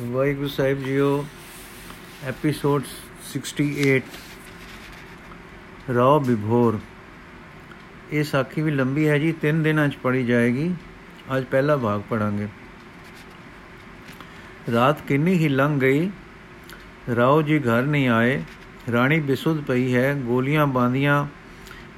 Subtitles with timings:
[0.00, 1.24] ਵਾਹਿਗੁਰੂ ਸਾਹਿਬ ਜੀਓ
[2.24, 2.82] ਐਪੀਸੋਡ
[3.28, 4.00] 68
[5.94, 6.78] ਰਾਓ ਵਿਭੋਰ
[8.12, 10.68] ਇਹ ਸਾਖੀ ਵੀ ਲੰਬੀ ਹੈ ਜੀ, ਤਿੰਨ ਦਿਨਾਂ ਚ ਪੜੀ ਜਾਏਗੀ।
[11.36, 12.48] ਅੱਜ ਪਹਿਲਾ ਭਾਗ ਪੜਾਂਗੇ
[14.72, 16.10] ਰਾਤ ਕਿੰਨੀ ਹੀ ਲੰਘ ਗਈ
[17.16, 18.42] ਰਾਓ ਜੀ ਘਰ ਨਹੀਂ ਆਏ,
[18.92, 21.26] ਰਾਣੀ ਬਿਸੁੱਧ ਪਈ ਹੈ, ਗੋਲੀਆਂ ਬਾਂਦੀਆਂ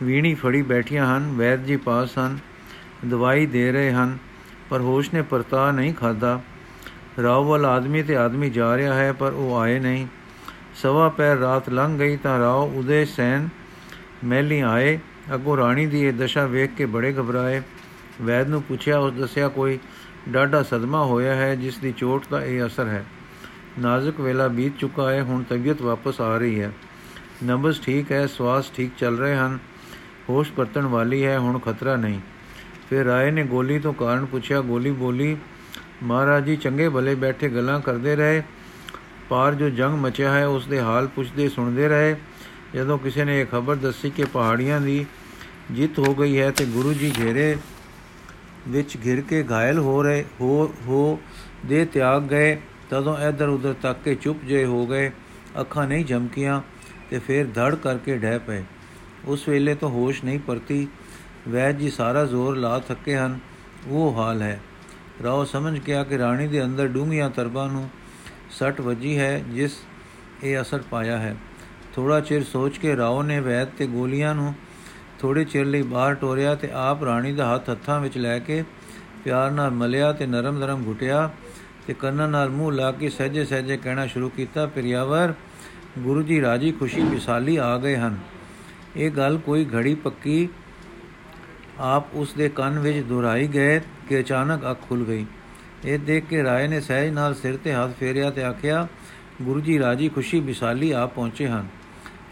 [0.02, 2.38] ਵੀਣੀ ਫੜੀ ਬੈਠੀਆਂ ਹਨ, ਵੈਦ ਜੀ ਪਾਸ ਹਨ,
[3.04, 4.16] ਦਵਾਈ ਦੇ ਰਹੇ ਹਨ,
[4.70, 6.40] ਪਰ ਹੋਸ਼ ਨੇ ਪਰਤਾ ਨਹੀਂ ਖਾਦਾ
[7.23, 10.07] ਰਾਵ ਵਾਲ ਆਦਮੀ ਤੇ ਆਦਮੀ ਜਾ ਰਿਹਾ ਹੈ, ਪਰ ਉਹ ਆਏ ਨਹੀਂ।
[10.82, 13.49] ਸਵਾ ਪੈਰ ਰਾਤ ਲੰਘ ਗਈ ਤਾਂ ਰਾਵ ਉਦੇ ਸੈਨ
[14.25, 14.99] ਮਹਿਲੀ ਆਏ।
[15.35, 17.62] ਅਗੋ ਰਾਣੀ ਦੀ ਇਹ ਦਸ਼ਾ ਵੇਖ ਕੇ ਬੜੇ ਘਬਰਾਏ।
[18.23, 19.79] ਵੈਦ ਨੂੰ ਪੁੱਛਿਆ, ਉਸ ਦੱਸਿਆ ਕੋਈ
[20.29, 23.04] ਡਾਢਾ ਸਦਮਾ ਹੋਇਆ ਹੈ, ਜਿਸ ਦੀ ਚੋਟ ਦਾ ਇਹ ਅਸਰ ਹੈ।
[23.79, 26.73] ਨਾਜ਼ੁਕ ਵੇਲਾ ਬੀਤ ਚੁੱਕਾ ਹੈ, ਹੁਣ ਤਬੀਅਤ ਵਾਪਸ ਆ ਰਹੀ ਹੈ।
[27.45, 29.59] ਨਬਜ਼ ਠੀਕ ਹੈ, ਸਵਾਸ ਠੀਕ ਚੱਲ ਰਹੇ ਹਨ।
[30.29, 32.20] ਹੋਸ਼ ਪਰਤਣ ਵਾਲੀ ਹੈ, ਹੁਣ ਖਤਰਾ ਨਹੀਂ।
[32.91, 35.37] ਫਿਰ ਰਾਏ ਨੇ ਗੋਲੀ ਤੋਂ ਕਾਰਨ ਪੁੱਛਿਆ, ਗੋਲੀ ਬੋਲੀ
[36.02, 38.42] ਮਹਾਰਾਜ ਜੀ ਚੰਗੇ ਭਲੇ ਬੈਠੇ ਗੱਲਾਂ ਕਰਦੇ ਰਹੇ।
[39.28, 42.17] ਪਾਰ ਜੋ ਜੰਗ ਮਚਿਆ ਹੈ, ਉਸ ਦੇ ਹਾਲ ਪੁੱਛਦੇ ਸੁਣਦੇ ਰਹੇ।
[42.75, 45.06] ਜਦੋਂ ਕਿਸੇ ਨੇ ਇਹ ਖਬਰ ਦੱਸੀ ਕਿ ਪਹਾੜੀਆਂ ਦੀ
[45.70, 47.56] ਜਿੱਤ ਹੋ ਗਈ ਹੈ ਤੇ ਗੁਰੂ ਜੀ ਘੇਰੇ
[48.69, 51.20] ਵਿੱਚ ਘਿਰ ਕੇ ਘਾਇਲ ਹੋ ਰਹੇ, ਹੋ ਹੋ
[51.67, 55.11] ਦੇ ਤਿਆਗ ਗਏ, ਤਦੋਂ ਇੱਧਰ ਉੱਧਰ ਤੱਕ ਕੇ ਚੁੱਪ ਜੇ ਹੋ ਗਏ।
[55.61, 56.62] ਅੱਖਾਂ ਨਹੀਂ ਝਮਕੀਆਂ
[57.11, 58.64] ਤੇ ਫਿਰ ਧੜ ਕਰਕੇ ਡਹਿ ਪਏ।
[59.25, 60.89] ਉਸ ਵੇਲੇ ਤੋਂ ਹੋਸ਼ ਨਹੀਂ ਪਰਤੀ।
[61.48, 63.39] ਵੈਦ ਜੀ ਸਾਰਾ ਜ਼ੋਰ ਲਾ ਥੱਕੇ ਹਨ।
[63.86, 64.61] ਉਹ ਹਾਲ ਹੈ।
[65.24, 67.88] ਰਾਓ ਸਮਝ ਗਿਆ ਕਿ ਰਾਣੀ ਦੇ ਅੰਦਰ ਡੂੰਘੀਆਂ ਤਰਬਾਂ ਨੂੰ
[68.50, 69.72] ਸੱਟ ਵੱਜੀ ਹੈ, ਜਿਸ
[70.44, 71.36] ਇਹ ਅਸਰ ਪਾਇਆ ਹੈ।
[71.94, 74.55] ਥੋੜਾ ਚਿਰ ਸੋਚ ਕੇ ਰਾਓ ਨੇ ਵੈਦ ਤੇ ਗੋਲੀਆਂ ਨੂੰ
[75.19, 78.64] ਥੋੜੇ ਚਿਰ ਲਈ ਬਾਹਰ ਟੋਰਿਆ ਤੇ ਆਪ ਰਾਣੀ ਦਾ ਹੱਥ ਹੱਥਾਂ ਵਿੱਚ ਲੈ ਕੇ
[79.24, 81.30] ਪਿਆਰ ਨਾਲ ਮਲਿਆ ਤੇ ਨਰਮ ਨਰਮ ਘੁਟਿਆ
[81.86, 85.34] ਤੇ ਕੰਨਾਂ ਨਾਲ ਮੂੰਹ ਲਾ ਕੇ ਸਹਜੇ ਸਹਜੇ ਕਹਿਣਾ ਸ਼ੁਰੂ ਕੀਤਾ, ਪ੍ਰਿਆਵਰ,
[85.98, 88.19] ਗੁਰੂ ਜੀ ਰਾਜੀ ਖੁਸ਼ੀ ਵਿਸਾਲੀ ਆ ਗਏ ਹਨ।
[88.96, 90.48] ਇਹ ਗੱਲ ਕੋਈ ਘੜੀ ਪੱਕੀ
[91.78, 95.27] ਆਪ ਉਸ ਦੇ ਕੰਨ ਵਿੱਚ ਦੁਹਰਾਈ ਗਏ ਕਿ ਅਚਾਨਕ ਅੱਖ ਖੁੱਲ ਗਈ।
[95.84, 98.89] ਇਹ ਦੇਖ ਕੇ ਰਾਏ ਨੇ ਸਹਿਜ ਨਾਲ ਸਿਰ ਤੇ ਹੱਥ ਫੇਰਿਆ ਤੇ ਆਖਿਆ,
[99.42, 101.67] ਗੁਰੂ ਜੀ, ਰਾਜੀ ਖੁਸ਼ੀ ਵਿਸਾਲੀ ਆ ਪਹੁੰਚੇ ਹਨ।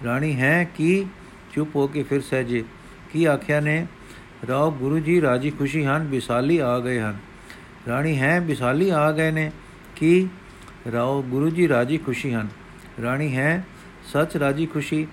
[0.04, 1.06] ਰਾਣੀ ਹੈ ਕੀ?
[1.54, 2.64] ਚੁੱਪ ਹੋ ਕੇ ਫਿਰ ਸਹਿਜੇ,
[3.12, 3.87] ਕੀ ਆਖਿਆ ਨੇ?
[4.48, 7.16] ਰਾਓ, ਗੁਰੂ ਜੀ, ਰਾਜੀ ਖੁਸ਼ੀ ਹਨ, ਵਿਸਾਲੀ ਆ ਗਏ ਹਨ।
[7.88, 9.53] ਰਾਣੀ ਹੈ, ਵਿਸਾਲੀ ਆ ਗਏ ਨੇ,
[9.97, 10.28] ਕੀ?
[10.93, 12.48] ਰਾਓ, ਗੁਰੂ ਜੀ, ਰਾਜੀ ਖੁਸ਼ੀ ਹਨ।
[13.03, 13.64] ਰਾਣੀ ਹੈ,
[14.12, 15.06] ਸੱਚ ਰਾਜੀ ਖੁਸ਼ੀ,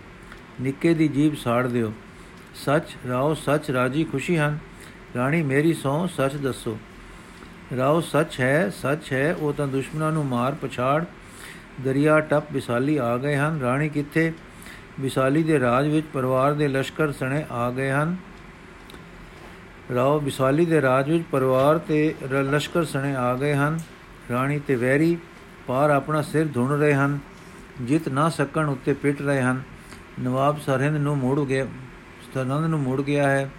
[0.61, 1.93] ਨਿੱਕੇ ਦੀ ਜੀਬ ਸਾੜ ਦਿਓ।
[2.55, 4.57] ਸੱਚ, ਰਾਓ, ਸੱਚ ਰਾਜੀ ਖੁਸ਼ੀ ਹਨ।
[5.15, 6.77] ਰਾਣੀ, ਮੇਰੀ ਸੌ ਸੱਚ ਦੱਸੋ।
[7.77, 11.05] ਰਾਓ, ਸੱਚ ਹੈ ਸੱਚ ਹੈ, ਉਹ ਤਾਂ ਦੁਸ਼ਮਣਾਂ ਨੂੰ ਮਾਰ ਪਛਾੜ।
[11.83, 14.33] ਦਰਿਆ ਟੱਪ ਵਿਸਾਲੀ ਆ ਗਏ ਹਨ। ਰਾਣੀ ਕਿੱਥੇ?
[14.99, 18.15] ਵਿਸਾਲੀ ਦੇ ਰਾਜ ਵਿੱਚ ਪਰਿਵਾਰ ਦੇ ਲਸ਼ਕਰ ਸਣੇ ਆ ਗਏ ਹਨ।
[19.93, 23.79] ਰਾਓ, ਵਿਸਾਲੀ ਦੇ ਰਾਜ ਵਿੱਚ ਪਰਿਵਾਰ ਤੇ ਲਸ਼ਕਰ ਸਣੇ ਆ ਗਏ ਹਨ।
[24.31, 25.17] ਰਾਣੀ ਤੇ ਵੈਰੀ
[25.67, 27.19] ਪਾਰ ਆਪਣਾ ਸਿਰ ਧੁਣ ਰਹੇ ਹਨ।
[27.81, 29.61] ਜਿੱਤ ਨਾ ਸਕਣ ਉੱਤੇ ਪਿੱਟ ਰਹੇ ਹਨ।
[30.19, 31.65] ਨਵਾਬ ਸਰਹਿੰਦ ਨੂੰ ਮੋੜ ਗਿਆ
[32.21, 33.49] ਸਤਨੰਦ ਨੂੰ ਮੁੜ ਗਿਆ ਹੈ।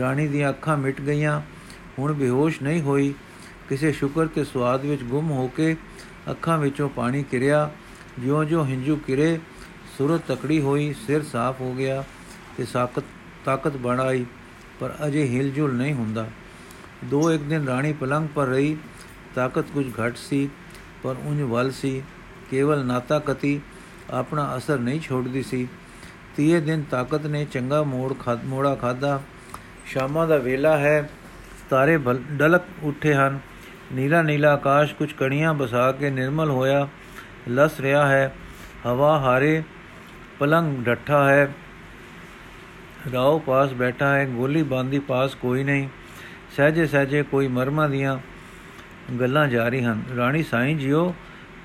[0.00, 1.42] ਰਾਣੀ ਦੀਆਂ ਅੱਖਾਂ ਮਿਟ ਗਈਆਂ।
[1.98, 3.14] ਹੁਣ ਬੇਹੋਸ਼ ਨਹੀਂ ਹੋਈ।
[3.68, 5.76] ਕਿਸੇ ਸ਼ੁਕਰ ਤੇ ਸਵਾਦ ਵਿੱਚ ਗੁੰਮ ਹੋ ਕੇ
[6.30, 7.70] ਅੱਖਾਂ ਵਿੱਚੋਂ ਪਾਣੀ ਕਿਰਿਆ।
[8.18, 9.40] ਜਿਉਂ-ਜਿਉਂ ਹਿੰਜੂ ਕਿਰੇ,
[9.98, 12.04] ਸੁਰਤ ਤਕੜੀ ਹੋਈ, ਸਿਰ ਸਾਫ਼ ਹੋ ਗਿਆ
[12.56, 13.02] ਤੇ ਸਾਕਤ
[13.44, 14.26] ਤਾਕਤ ਬਣ ਆਈ,
[14.80, 16.30] ਪਰ ਅਜੇ ਹਿਲਜੁਲ ਨਹੀਂ ਹੁੰਦਾ।
[17.04, 18.76] ਦੋ ਇੱਕ ਦਿਨ ਰਾਣੀ ਪਲੰਗ ਪਰ ਰਹੀ।
[19.34, 20.48] ਤਾਕਤ ਕੁਝ ਘਟ ਸੀ,
[21.02, 22.02] ਪਰ ਉਂਝ ਵੱਲ ਸੀ।
[22.50, 23.60] ਕੇਵਲ ਨਾਤਾ ਕਤੀ,
[24.10, 25.68] ਆਪਣਾ ਅਸਰ ਨਹੀਂ ਛੋੜਦੀ ਸੀ।
[26.36, 29.22] ਤੀਏ ਦਿਨ ਤਾਕਤ ਨੇ ਚੰਗਾ ਮੋੜ ਖਾਦ ਮੋੜਾ ਖਾਦਾ
[29.86, 31.10] ਸ਼ਾਮਾਂ ਦਾ ਵੇਲਾ ਹੈ,
[31.70, 31.98] ਤਾਰੇ
[32.30, 33.38] ਡਲਕ ਉੱਠੇ ਹਨ।
[33.92, 36.88] ਨੀਲਾ ਨੀਲਾ ਆਕਾਸ਼ ਕੁਝ ਕਣੀਆਂ ਬਸਾ ਕੇ ਨਿਰਮਲ ਹੋਇਆ,
[37.50, 38.34] ਲਸ ਰਿਹਾ ਹੈ।
[38.86, 39.62] ਹਵਾ ਹਾਰੇ
[40.38, 41.52] ਪਲੰਗ ਡੱਠਾ ਹੈ।
[43.12, 45.88] ਰਾਓ ਪਾਸ ਬੈਠਾ ਹੈ, ਗੋਲੀ ਬਾਂਦੀ ਪਾਸ ਕੋਈ ਨਹੀਂ।
[46.56, 48.18] ਸਹਜੇ ਸਹਜੇ ਕੋਈ ਮਰਮਾਂ ਦੀਆਂ
[49.20, 51.14] ਗੱਲਾਂ ਜਾਰੀ ਹਨ। ਰਾਣੀ ਸਾਈਂ ਜੀਓ,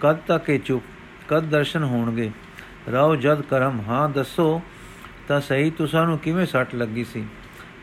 [0.02, 0.84] ਕਦ ਤੱਕ ਇਹ ਚੁੱਪ,
[1.28, 2.32] ਕਦ ਦਰਸ਼ਨ ਹੋਣਗੇ?
[2.92, 4.62] ਰਾਓ ਜਦ ਕਰਮ, ਹਾਂ ਦੱਸੋ
[5.28, 7.26] ਤਾਂ ਸਹੀ, ਤੁਸਾਂ ਨੂੰ ਕਿਵੇਂ ਸੱਟ ਲੱਗੀ ਸੀ?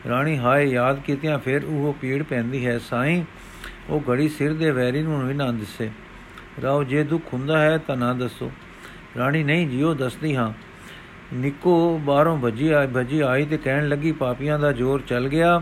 [0.09, 3.23] ਰਾਣੀ ਹਾਏ, ਯਾਦ ਕੀਤਿਆਂ, ਫਿਰ ਉਹ ਪੀੜ ਪੈਂਦੀ ਹੈ। ਸਾਈਂ
[3.89, 5.89] ਉਹ ਘੜੀ ਸਿਰ ਦੇ ਵੈਰੀ ਨੂੰ ਵੀ ਨਾ ਦਿਸੇ।
[6.63, 8.51] ਰਾਓ, ਜੇ ਦੁੱਖ ਹੁੰਦਾ ਹੈ ਤਾਂ ਨਾ ਦੱਸੋ।
[9.17, 10.53] ਰਾਣੀ, ਨਹੀਂ ਜਿਉ ਦੱਸਦੀ ਹਾਂ।
[11.33, 15.61] ਨਿੱਕੋ ਬਾਹਰੋਂ ਭੱਜੀ ਆਈ ਭੱਜੀ ਆਈ ਤੇ ਕਹਿਣ ਲੱਗੀ, ਪਾਪੀਆਂ ਦਾ ਜ਼ੋਰ ਚੱਲ ਗਿਆ।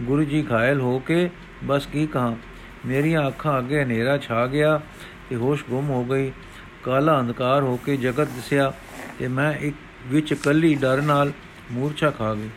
[0.00, 1.30] ਗੁਰੂ ਜੀ ਘਾਇਲ ਹੋ ਕੇ
[1.64, 2.36] ਬਸ ਕੀ ਕਹਾ।
[2.86, 4.80] ਮੇਰੀਆਂ ਅੱਖਾਂ ਅੱਗੇ ਹਨੇਰਾ ਛਾ ਗਿਆ
[5.30, 6.32] ਤੇ ਹੋਸ਼ ਗੁੰਮ ਹੋ ਗਈ।
[6.82, 8.72] ਕਾਲਾ ਅੰਧਕਾਰ ਹੋ ਕੇ ਜਗਤ ਦਿਸਿਆ
[9.18, 9.76] ਤੇ ਮੈਂ ਇੱਕ
[10.06, 11.32] ਵਿੱਚ ਕੱਲੀ ਡਰ ਨਾਲ
[11.72, 12.48] ਮੂਰਛਾ ਖਾ ਗਈ।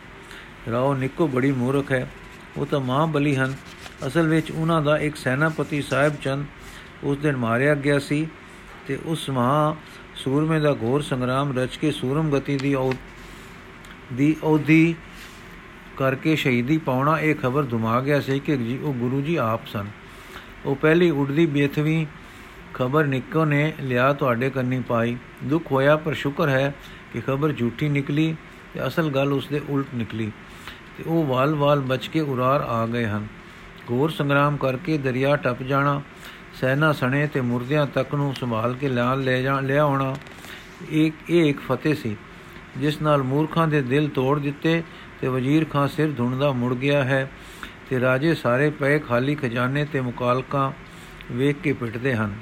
[0.70, 2.10] ਰਾਓ ਨਿੱਕੋ ਬੜੀ ਮੂਰਖ ਹੈ।
[2.56, 3.54] ਉਹ ਤਾਂ ਮਾਂ ਬਲੀ ਹਨ।
[4.06, 6.46] ਅਸਲ ਵਿੱਚ ਉਹਨਾਂ ਦਾ ਇੱਕ ਸੈਨਾਪਤੀ ਸਾਹਿਬ ਚੰਦ
[7.04, 8.26] ਉਸ ਦਿਨ ਮਾਰਿਆ ਗਿਆ ਸੀ
[8.86, 9.76] ਤੇ ਉਸ ਮਹਾ
[10.16, 12.76] ਸੂਰਮੇ ਦਾ ਘੋਰ ਸੰਗਰਾਮ ਰਚ ਕੇ ਸੂਰਮ ਗਤੀ ਦੀ
[14.12, 14.94] ਦੀ ਔਦੀ
[15.96, 19.86] ਕਰਕੇ ਸ਼ਹੀਦੀ ਪਾਉਣਾ ਇਹ ਖਬਰ ਧੁਮਾ ਗਿਆ ਸੀ ਕਿ ਜੀ ਉਹ ਗੁਰੂ ਜੀ ਆਪ ਸਨ।
[20.66, 22.06] ਉਹ ਪਹਿਲੀ ਉੜਦੀ ਬੇਥਵੀ
[22.74, 26.74] ਖਬਰ ਨਿੱਕੋ ਨੇ ਲਿਆ ਤੁਹਾਡੇ ਕੰਨੀ ਪਾਈ। ਦੁੱਖ ਹੋਇਆ ਪਰ ਸ਼ੁਕਰ ਹੈ
[27.12, 28.36] ਕਿ ਖਬਰ ਝੂਠੀ ਨਿਕਲੀ
[28.74, 30.32] ਤੇ ਅਸਲ ਗੱਲ ਉਸ ਦੇ ਉਲਟ ਨਿਕਲੀ।
[30.96, 33.26] ਤੇ ਉਹ ਵਾਲ-ਵਾਲ ਬਚ ਕੇ ਉਰਾਰ ਆ ਗਏ ਹਨ।
[33.90, 36.00] ਘੋਰ ਸੰਗਰਾਮ ਕਰਕੇ ਦਰਿਆ ਟੱਪ ਜਾਣਾ,
[36.60, 40.14] ਸੈਨਾ ਸਣੇ ਤੇ ਮੁਰਦਿਆਂ ਤੱਕ ਨੂੰ ਸੰਭਾਲ ਕੇ ਲਾਲ ਲੈ ਜਾ ਲਿਆ ਆਉਣਾ
[40.90, 42.16] ਇੱਕ ਇਹ ਇੱਕ ਫਤਿਹ ਸੀ,
[42.76, 44.82] ਜਿਸ ਨਾਲ ਮੂਰਖਾਂ ਦੇ ਦਿਲ ਤੋੜ ਦਿੱਤੇ
[45.20, 47.30] ਤੇ ਵਜ਼ੀਰ ਖਾਂ ਸਿਰ ਧੁੰਦਾ ਮੁੜ ਗਿਆ ਹੈ
[47.90, 50.70] ਤੇ ਰਾਜੇ ਸਾਰੇ ਪਏ ਖਾਲੀ ਖਜ਼ਾਨੇ ਤੇ ਮੁਕਾਲਕਾਂ
[51.32, 52.34] ਵੇਖ ਕੇ ਪਿੱਟਦੇ ਹਨ।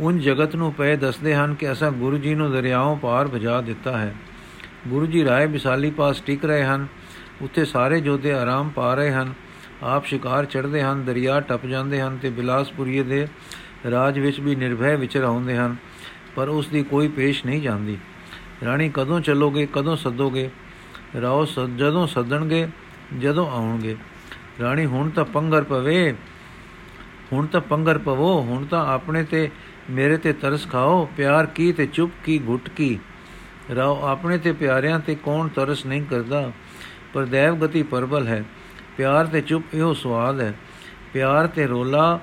[0.00, 3.98] ਉਨ ਜਗਤ ਨੂੰ ਪਏ ਦੱਸਦੇ ਹਨ ਕਿ ਅਸਾਂ ਗੁਰੂ ਜੀ ਨੂੰ ਦਰਿਆਓਂ ਪਾਰ ਭਜਾ ਦਿੱਤਾ
[3.98, 4.14] ਹੈ।
[4.88, 6.86] ਗੁਰੂ ਜੀ ਰਾਏ ਵਿਸਾਲੀ ਪਾਸ ਟਿਕ ਰਹੇ ਹਨ
[7.42, 9.32] ਉੱਥੇ ਸਾਰੇ ਜੋਧੇ ਆਰਾਮ ਪਾ ਰਹੇ ਹਨ।
[9.82, 13.26] ਆਪ ਸ਼ਿਕਾਰ ਚੜਦੇ ਹਨ, ਦਰਿਆ ਟੱਪ ਜਾਂਦੇ ਹਨ ਤੇ ਬਿਲਾਸਪੁਰੀਏ ਦੇ
[13.90, 15.76] ਰਾਜ ਵਿੱਚ ਵੀ ਨਿਰਭੈ ਵਿਚਰ ਆਉਂਦੇ ਹਨ,
[16.36, 17.98] ਪਰ ਉਸ ਦੀ ਕੋਈ ਪੇਸ਼ ਨਹੀਂ ਜਾਂਦੀ।
[18.64, 20.48] ਰਾਣੀ ਕਦੋਂ ਚੱਲੋਗੇ, ਕਦੋਂ ਸੱਦੋਗੇ?
[21.20, 21.44] ਰਾਓ
[21.76, 22.66] ਜਦੋਂ ਸੱਦਣਗੇ,
[23.18, 23.96] ਜਦੋਂ ਆਉਣਗੇ।
[24.60, 26.14] ਰਾਣੀ, ਹੁਣ ਤਾਂ ਪੰਗਰ ਪਵੇ,
[27.32, 29.50] ਹੁਣ ਤਾਂ ਪੰਗਰ ਪਵੋ, ਹੁਣ ਤਾਂ ਆਪਣੇ ਤੇ,
[29.90, 32.98] ਮੇਰੇ ਤੇ ਤਰਸ ਖਾਓ, ਪਿਆਰ ਕੀ ਤੇ ਚੁੱਪ ਕੀ, ਘੁੱਟ ਕੀ?
[33.74, 36.50] ਰਾਓ, ਆਪਣੇ ਤੇ ਪਿਆਰਿਆਂ ਤੇ ਕੌਣ ਤਰਸ ਨਹੀਂ ਕਰਦਾ?
[37.12, 38.44] ਪਰ ਦੇਵ ਗਤੀ ਪਰਬਲ ਹੈ।
[38.96, 40.54] ਪਿਆਰ ਤੇ ਚੁੱਪ ਇਹੋ ਸਵਾਦ ਹੈ।
[41.12, 42.20] ਪਿਆਰ ਤੇ ਰੋਲਾ,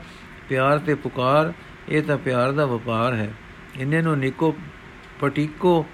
[0.50, 1.54] ਪਿਆਰ ਤੇ ਪੁਕਾਰ,
[1.90, 3.34] ਇਹ ਤਾਂ ਪਿਆਰ ਦਾ ਵਪਾਰ ਹੈ।
[3.80, 4.56] ਇੰਨੇ ਨੂੰ ਨਿਕੋ
[5.20, 5.86] ਪਟੀਕੋ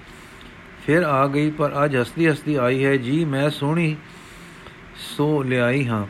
[0.85, 3.95] ਫਿਰ ਆ ਗਈ, ਪਰ ਅੱਜ ਹਸਦੀ ਹਸਦੀ ਆਈ ਹੈ, ਜੀ, ਮੈਂ ਸੋਹਣੀ
[5.17, 6.07] ਸੋ ਲਿਆਈ ਹਾਂ।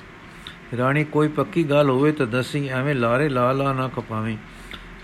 [0.78, 4.38] ਰਾਣੀ, ਕੋਈ ਪੱਕੀ ਗੱਲ ਹੋਵੇ ਤਾਂ ਦੱਸੀ, ਐਵੇਂ ਲਾਰੇ ਲਾ ਲਾ ਨਾ ਖਪਾਵੇਂ।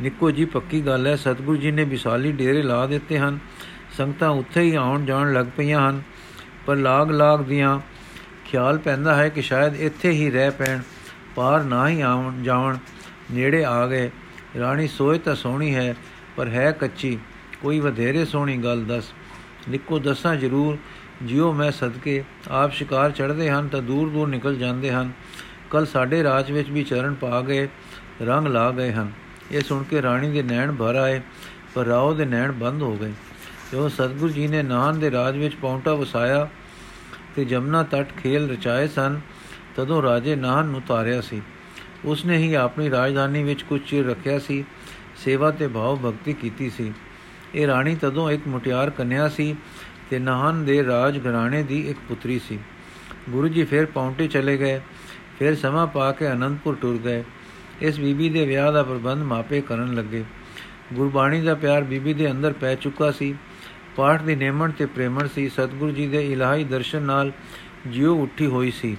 [0.01, 3.39] ਨਿੱਕੋ ਜੀ, ਪੱਕੀ ਗੱਲ ਹੈ, ਸਤਿਗੁਰੂ ਜੀ ਨੇ ਵਿਸਾਲੀ ਡੇਰੇ ਲਾ ਦਿੱਤੇ ਹਨ।
[3.97, 6.01] ਸੰਗਤਾਂ ਉੱਥੇ ਹੀ ਆਉਣ ਜਾਣ ਲੱਗ ਪਈਆਂ ਹਨ।
[6.65, 7.79] ਪਰ ਲਾਗ ਲਾਗ ਦੀਆਂ
[8.45, 10.79] ਖਿਆਲ ਪੈਂਦਾ ਹੈ ਕਿ ਸ਼ਾਇਦ ਇੱਥੇ ਹੀ ਰਹਿ ਪੈਣ,
[11.35, 12.77] ਪਾਰ ਨਾ ਹੀ ਆਉਣ, ਜਾਵਣ।
[13.31, 14.09] ਨੇੜੇ ਆ ਗਏ।
[14.59, 15.95] ਰਾਣੀ ਸੋਏ ਤਾਂ ਸੋਹਣੀ ਹੈ,
[16.35, 17.19] ਪਰ ਹੈ ਕੱਚੀ।
[17.61, 19.13] ਕੋਈ ਵਧੇਰੇ ਸੋਹਣੀ ਗੱਲ ਦੱਸ।
[19.69, 20.77] ਨਿੱਕੋ ਦੱਸਾਂ ਜ਼ਰੂਰ,
[21.23, 25.11] ਜਿਉ ਮੈਂ ਸਦਕੇ ਆਪ ਸ਼ਿਕਾਰ ਚੜਦੇ ਹਨ ਤਾਂ ਦੂਰ ਦੂਰ ਨਿਕਲ ਜਾਂਦੇ ਹਨ।
[25.71, 27.67] ਕੱਲ ਸਾਡੇ ਰਾਜ ਵਿੱਚ ਵੀ ਚਰਨ ਪਾ ਗਏ
[28.21, 29.11] ਰੰਗ ਲਾ ਗਏ ਹਨ।
[29.51, 31.21] ਇਹ ਸੁਣ ਕੇ ਰਾਣੀ ਦੇ ਨੈਣ ਭਰ ਆਏ,
[31.73, 33.11] ਪਰ ਰਾਓ ਦੇ ਨੈਣ ਬੰਦ ਹੋ ਗਏ।
[33.71, 36.49] ਜੋ ਸਤਗੁਰੂ ਜੀ ਨੇ ਨਾਨ ਦੇ ਰਾਜ ਵਿੱਚ ਪੌਂਟਾ ਵਸਾਇਆ
[37.35, 39.19] ਤੇ ਜਮਨਾ ਤਟ ਖੇਲ ਰਚਾਏ ਸਨ,
[39.75, 41.41] ਤਦੋਂ ਰਾਜੇ ਨਾਨ ਨੂੰ ਤਾਰਿਆ ਸੀ।
[42.05, 44.63] ਉਸਨੇ ਹੀ ਆਪਣੀ ਰਾਜਧਾਨੀ ਵਿੱਚ ਕੁਝ ਚਿਰ ਰੱਖਿਆ ਸੀ,
[45.15, 46.93] ਸੇਵਾ ਤੇ ਭਾਵ ਭਗਤੀ ਕੀਤੀ ਸੀ।
[47.55, 49.55] ਇਹ ਰਾਣੀ ਤਦੋਂ ਇੱਕ ਮੁਟਿਆਰ ਕੰਨਿਆ ਸੀ
[50.09, 52.59] ਤੇ ਨਾਨ ਦੇ ਰਾਜ ਘਰਾਣੇ ਦੀ ਇੱਕ ਪੁੱਤਰੀ ਸੀ।
[53.29, 54.81] ਗੁਰੂ ਜੀ ਫਿਰ ਪੌਂਟੇ ਚਲੇ ਗਏ,
[55.39, 57.23] ਫਿਰ ਸਮਾਂ ਪਾ ਕੇ ਅਨੰਦਪੁਰ ਟੁਰ ਗਏ।
[57.81, 60.23] ਇਸ ਬੀਬੀ ਦੇ ਵਿਆਹ ਦਾ ਪ੍ਰਬੰਧ ਮਾਪੇ ਕਰਨ ਲੱਗੇ।
[60.93, 63.35] ਗੁਰਬਾਣੀ ਦਾ ਪਿਆਰ ਬੀਬੀ ਦੇ ਅੰਦਰ ਪੈ ਚੁੱਕਾ ਸੀ।
[63.95, 67.31] ਪਾਠ ਦੀ ਨੇਮਣ ਤੇ ਪ੍ਰੇਮਣ ਸੀ, ਸਤਿਗੁਰੂ ਜੀ ਦੇ ਇਲਾਹੀ ਦਰਸ਼ਨ ਨਾਲ
[67.87, 68.97] ਜਿਉ ਉੱਠੀ ਹੋਈ ਸੀ।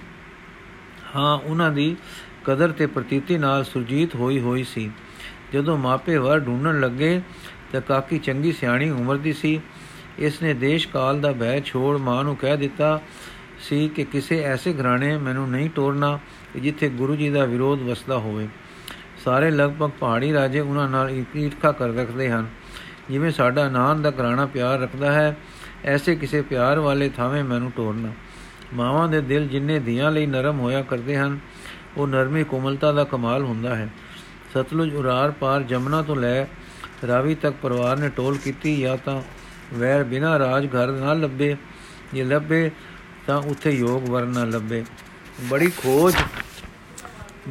[1.15, 1.95] ਹਾਂ, ਉਹਨਾਂ ਦੀ
[2.45, 4.91] ਕਦਰ ਤੇ ਪ੍ਰਤੀਤੀ ਨਾਲ ਸੁਰਜੀਤ ਹੋਈ ਹੋਈ ਸੀ।
[5.53, 7.21] ਜਦੋਂ ਮਾਪੇ ਵਰ ਢੂੰਡਣ ਲੱਗੇ,
[7.71, 9.61] ਤਾਂ ਕਾਕੀ ਚੰਗੀ ਸਿਆਣੀ ਉਮਰ ਦੀ ਸੀ।
[10.19, 13.01] ਇਸ ਨੇ ਦੇਸ਼ ਕਾਲ ਦਾ ਭੈ ਛੋੜ ਮਾਂ ਨੂੰ ਕਹਿ ਦਿੱਤਾ
[13.59, 16.19] ਸੀ ਕਿ ਕਿਸੇ ਐਸੇ ਘਰਾਣੇ ਮੈਨੂੰ ਨਹੀਂ ਤੋੜਨਾ
[16.55, 18.47] ਜਿੱਥੇ ਗੁਰੂ ਜੀ ਦਾ ਵਿਰੋਧ ਵਸਦਾ ਹੋਵੇ।
[19.23, 22.47] ਸਾਰੇ ਲਗਭਗ ਪਹਾੜੀ ਰਾਜੇ ਉਹਨਾਂ ਨਾਲ ਈਰਖਾ ਕਰ ਰੱਖਦੇ ਹਨ।
[23.09, 25.35] ਜਿਵੇਂ ਸਾਡਾ ਨਾਨ ਦਾ ਘਰਾਣਾ ਪਿਆਰ ਰੱਖਦਾ ਹੈ,
[25.85, 28.11] ਐਸੇ ਕਿਸੇ ਪਿਆਰ ਵਾਲੇ ਥਾਵੇਂ ਮੈਨੂੰ ਤੋੜਨਾ
[28.73, 31.39] ਮਾਵਾਂ ਦੇ ਦਿਲ ਜਿੰਨੇ ਧੀਆਂ ਲਈ ਨਰਮ ਹੋਇਆ ਕਰਦੇ ਹਨ,
[31.97, 33.89] ਉਹ ਨਰਮੀ ਕੋਮਲਤਾ ਦਾ ਕਮਾਲ ਹੁੰਦਾ ਹੈ।
[34.53, 36.45] ਸਤਲੁਜ ਉਰਾਰ ਪਾਰ ਜਮਨਾ ਤੋਂ ਲੈ
[37.07, 39.21] ਰਾਵੀ ਤੱਕ ਪਰਿਵਾਰ ਨੇ ਟੋਲ ਕੀਤੀ, ਜਾਂ ਤਾਂ
[39.73, 41.55] ਵੈਰ ਬਿਨਾ ਰਾਜ ਘਰ ਨਾ ਲੱਭੇ।
[42.13, 42.69] ਜੇ ਲੱਭੇ,
[43.27, 44.83] ਤਾਂ ਉੱਥੇ ਯੋਗ ਵਰਨ ਨਾ ਲੱਭੇ।
[45.49, 46.15] ਬੜੀ ਖੋਜ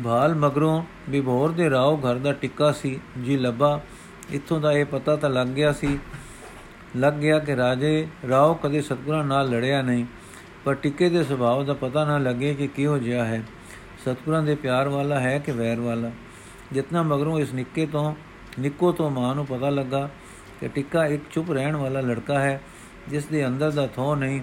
[0.05, 3.81] ਭਾਲ ਮਗਰੋਂ ਵਿਭੋਰ ਦੇ ਰਾਓ ਘਰ ਦਾ ਟਿੱਕਾ ਸੀ, ਜੀ ਲੱਭਾ
[4.31, 5.99] ਇੱਥੋਂ ਦਾ ਇਹ ਪਤਾ ਤਾਂ ਲੱਗ ਗਿਆ ਸੀ।
[6.97, 10.05] ਲੱਗ ਗਿਆ ਕਿ ਰਾਜੇ, ਰਾਓ ਕਦੇ ਸਤਗੁਰਾਂ ਨਾਲ ਲੜਿਆ ਨਹੀਂ,
[10.65, 13.43] ਪਰ ਟਿੱਕੇ ਦੇ ਸੁਭਾਅ ਦਾ ਪਤਾ ਨਾ ਲੱਗੇ ਕਿ ਕਿਹੋ ਜਿਹਾ ਹੈ।
[13.99, 16.11] ਸਤਗੁਰਾਂ ਦੇ ਪਿਆਰ ਵਾਲਾ ਹੈ ਕਿ ਵੈਰ ਵਾਲਾ?
[16.73, 18.15] ਜਿਤਨਾ ਮਗਰੋਂ ਇਸ ਨਿੱਕੇ ਤੋਂ,
[18.59, 20.09] ਨਿੱਕੋ ਤੋਂ ਮਾਂ ਨੂੰ ਪਤਾ ਲੱਗਾ
[20.61, 22.61] ਕਿ ਟਿੱਕਾ ਇੱਕ ਚੁੱਪ ਰਹਿਣ ਵਾਲਾ ਲੜਕਾ ਹੈ,
[23.09, 24.41] ਜਿਸ ਦੇ ਅੰਦਰ ਦਾ ਥੋ ਨਹੀਂ,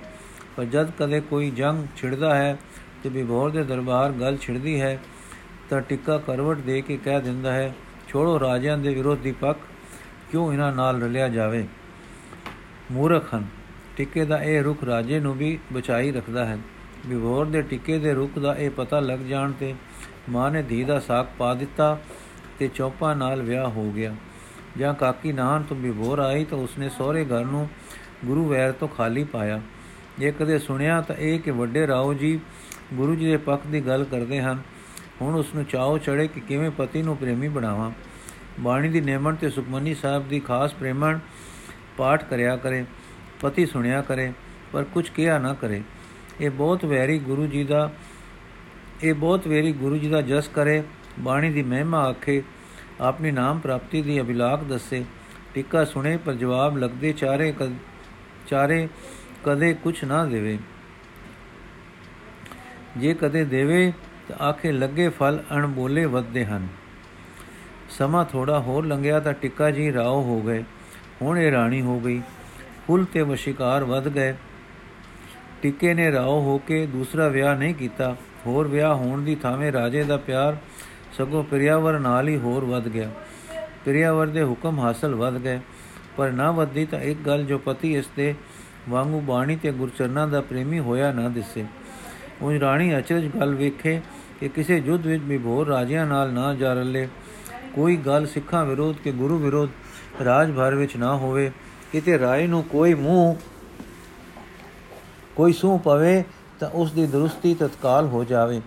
[0.58, 2.58] ਪਰ ਜਦ ਕਦੇ ਕੋਈ ਜੰਗ ਛਿੜਦਾ ਹੈ
[3.04, 5.00] ਤੇ ਵਿਭੋਰ ਦੇ ਦਰਬਾਰ ਗੱਲ ਛਿੜਦੀ ਹੈ,
[5.70, 7.74] ਤਾਂ ਟਿੱਕਾ ਕਰਵਟ ਦੇ ਕੇ ਕਹਿ ਦਿੰਦਾ ਹੈ
[8.10, 9.60] ਛੋੜੋ ਰਾਜਿਆਂ ਦੇ ਵਿਰੋਧੀ ਪੱਖ,
[10.32, 11.68] ਕਿਉਂ ਇਹਨਾਂ ਨਾਲ ਰਲਿਆ ਜਾਵੇ?
[12.92, 13.46] ਮੂਰਖ ਹਨ।
[13.98, 16.58] ਟਿੱਕੇ ਦਾ ਇਹ ਰੁਖ ਰਾਜੇ ਨੂੰ ਵੀ ਬਚਾਈ ਰੱਖਦਾ ਹੈ।
[17.08, 19.76] ਵਿਭੋਰ ਦੇ ਟਿੱਕੇ ਦੇ ਰੁਖ ਦਾ ਇਹ ਪਤਾ ਲੱਗ ਜਾਣ ਤੇ
[20.30, 22.00] ਮਾਂ ਨੇ ਧੀ ਦਾ ਸਾਖ ਪਾ ਦਿੱਤਾ
[22.60, 24.16] ਤੇ ਚੌਪਾ ਨਾਲ ਵਿਆਹ ਹੋ ਗਿਆ।
[24.78, 27.70] ਜਾਂ ਕਾਕੀ ਨਾਨ ਤੋਂ ਵਿਭੋਰ ਆਈ ਤਾਂ ਉਸਨੇ ਸਹੁਰੇ ਘਰ ਨੂੰ
[28.26, 29.62] ਗੁਰੂ ਵੈਰ ਤੋਂ ਖਾਲੀ ਪਾਇਆ।
[30.20, 32.40] ਜੇ ਕਦੇ ਸੁਣਿਆ ਤਾਂ ਇਹ ਕਿ ਵੱਡੇ ਰਾਓ ਜੀ
[32.94, 34.62] ਗੁਰੂ ਜੀ ਦੇ ਪੱਖ ਦੀ ਗੱਲ ਕਰਦੇ ਹਨ।
[35.22, 37.92] ਹੁਣ ਉਸ ਨੂੰ ਚਾਹੋ ਚੜੇ ਕਿ ਕਿਵੇਂ ਪਤੀ ਨੂੰ ਪ੍ਰੇਮੀ ਬਣਾਵਾਂ।
[38.60, 41.20] ਬਾਣੀ ਦੀ ਨੇਮਣ ਤੇ ਸੁਖਮਨੀ ਸਾਹਿਬ ਦੀ ਖਾਸ ਪ੍ਰੇਮਣ
[41.98, 42.86] ਪਾਠ ਕਰਿਆ ਕਰੇ,
[43.42, 44.32] ਪਤੀ ਸੁਣਿਆ ਕਰੇ,
[44.72, 45.82] ਪਰ ਕੁਝ ਕਿਹਾ ਨਾ ਕਰੇ।
[46.42, 47.92] ਇਹ ਬਹੁਤ ਵੈਰੀ ਗੁਰੂ ਜੀ ਦਾ,
[49.04, 50.82] ਇਹ ਬਹੁਤ ਵੈਰੀ ਗੁਰੂ ਜੀ ਦਾ ਜਸ ਕਰੇ।
[51.20, 52.42] ਬਾਣੀ ਦੀ ਮਹਿਮਾ ਆਖੇ,
[53.02, 55.04] ਆਪਣੀ ਨਾਮ ਪ੍ਰਾਪਤੀ ਦੀ ਅਭਿਲਾਖ ਦੱਸੇ।
[55.54, 57.54] ਟਿੱਕਾ ਸੁਣੇ ਪਰ ਜਵਾਬ ਲੱਗਦੇ ਚਾਰੇ
[58.48, 58.88] ਚਾਰੇ
[59.44, 60.58] ਕਦੇ ਕੁਝ ਨਾ ਦੇਵੇ।
[62.98, 63.92] ਜੇ ਕਦੇ ਦੇਵੇ
[64.30, 66.68] ਤਾਂ ਆਖੇ, ਲੱਗੇ ਫਲ ਅਣਬੋਲੇ ਵੱਧਦੇ ਹਨ।
[67.90, 70.64] ਸਮਾਂ ਥੋੜਾ ਹੋਰ ਲੰਘਿਆ ਤਾਂ ਟਿੱਕਾ ਜੀ ਰਾਓ ਹੋ ਗਏ।
[71.22, 72.22] ਹੁਣ ਇਹ ਰਾਣੀ ਹੋ ਗਈ।
[72.88, 74.36] ਫੁੱਲ ਤੇ ਵਸ਼ਿਕਾਰ ਵੱਧ ਗਏ।
[75.62, 80.04] ਟਿੱਕੇ ਨੇ ਰਾਓ ਹੋ ਕੇ ਦੂਸਰਾ ਵਿਆਹ ਨਹੀਂ ਕੀਤਾ। ਹੋਰ ਵਿਆਹ ਹੋਣ ਦੀ ਥਾਵੇਂ ਰਾਜੇ
[80.04, 80.58] ਦਾ ਪਿਆਰ
[81.18, 83.12] ਸਗੋਂ ਪ੍ਰਿਆਵਰ ਨਾਲ ਹੀ ਹੋਰ ਵੱਧ ਗਿਆ।
[83.86, 85.60] ਪ੍ਰਿਆਵਰ ਦੇ ਹੁਕਮ ਹਾਸਲ ਵੱਧ ਗਏ।
[86.18, 88.36] ਪਰ ਨਾ ਵੱਧੀ ਤਾਂ ਇੱਕ ਗੱਲ ਜੋ ਪਤੀ ਇਸ ਤੇ
[88.90, 91.66] ਵਾਂਗੂ ਬਾਣੀ ਤੇ ਗੁਰਚਰਨਾਂ ਦਾ ਪ੍ਰੇਮੀ ਹੋਇਆ ਨਾ ਦਿਸੇ।
[92.42, 94.02] ਉਹ ਰਾਣੀ ਅਚਰਜ ਗੱਲ ਵੇਖੇ
[94.40, 97.08] ਕਿ ਕਿਸੇ ਯੁੱਧ ਵਿੱਚ ਵਿਭੋਰ ਰਾਜਿਆਂ ਨਾਲ ਨਾ ਜਾ ਰਲੇ।
[97.76, 99.70] ਕੋਈ ਗੱਲ ਸਿੱਖਾਂ ਵਿਰੋਧ ਕੇ ਗੁਰੂ ਵਿਰੋਧ
[100.26, 101.52] ਰਾਜ ਭਰ ਵਿੱਚ ਨਾ ਹੋਵੇ।
[101.92, 103.36] ਕਿਤੇ ਰਾਏ ਨੂੰ ਕੋਈ ਮੂੰਹ,
[105.36, 106.24] ਕੋਈ ਸੂ ਪਵੇ
[106.60, 108.62] ਤਾਂ ਉਸ ਦੀ ਦਰੁਸਤੀ ਤਤਕਾਲ ਹੋ ਜਾਵੇ।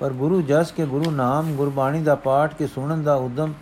[0.00, 3.52] ਪਰ ਗੁਰੂ ਜਸ ਕੇ ਗੁਰੂ ਨਾਮ ਗੁਰਬਾਣੀ ਦਾ ਪਾਠ ਕੇ ਸੁਣਨ ਦਾ ਉਦਮ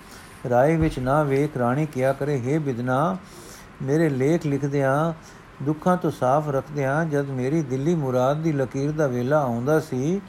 [0.51, 3.17] ਰਾਏ ਵਿੱਚ ਨਾ ਵੇਖ ਰਾਣੀ ਕਿਆ ਕਰੇ हे ਬਿਦਨਾ
[3.83, 5.13] ਮੇਰੇ ਲੇਖ ਲਿਖਦਿਆਂ,
[5.65, 10.21] ਦੁੱਖਾਂ ਤੋਂ ਸਾਫ਼ ਰੱਖਦਿਆਂ ਜਦ ਮੇਰੀ ਦਿੱਲੀ ਮੁਰਾਦ ਦੀ ਲਕੀਰ ਦਾ ਵੇਲਾ ਆਉਂਦਾ ਸੀ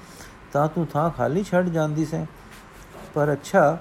[0.53, 2.25] ਤਾਂ ਤੂੰ ਥਾਂ ਖਾਲੀ ਛੱਡ ਜਾਂਦੀ ਸੈਂ।
[3.13, 3.77] ਪਰ ਅੱਛਾ,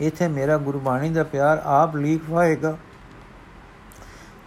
[0.00, 2.76] ਇਥੇ ਮੇਰਾ ਗੁਰਬਾਣੀ ਦਾ ਪਿਆਰ ਆਪ ਲੀਕ ਵਾਏਗਾ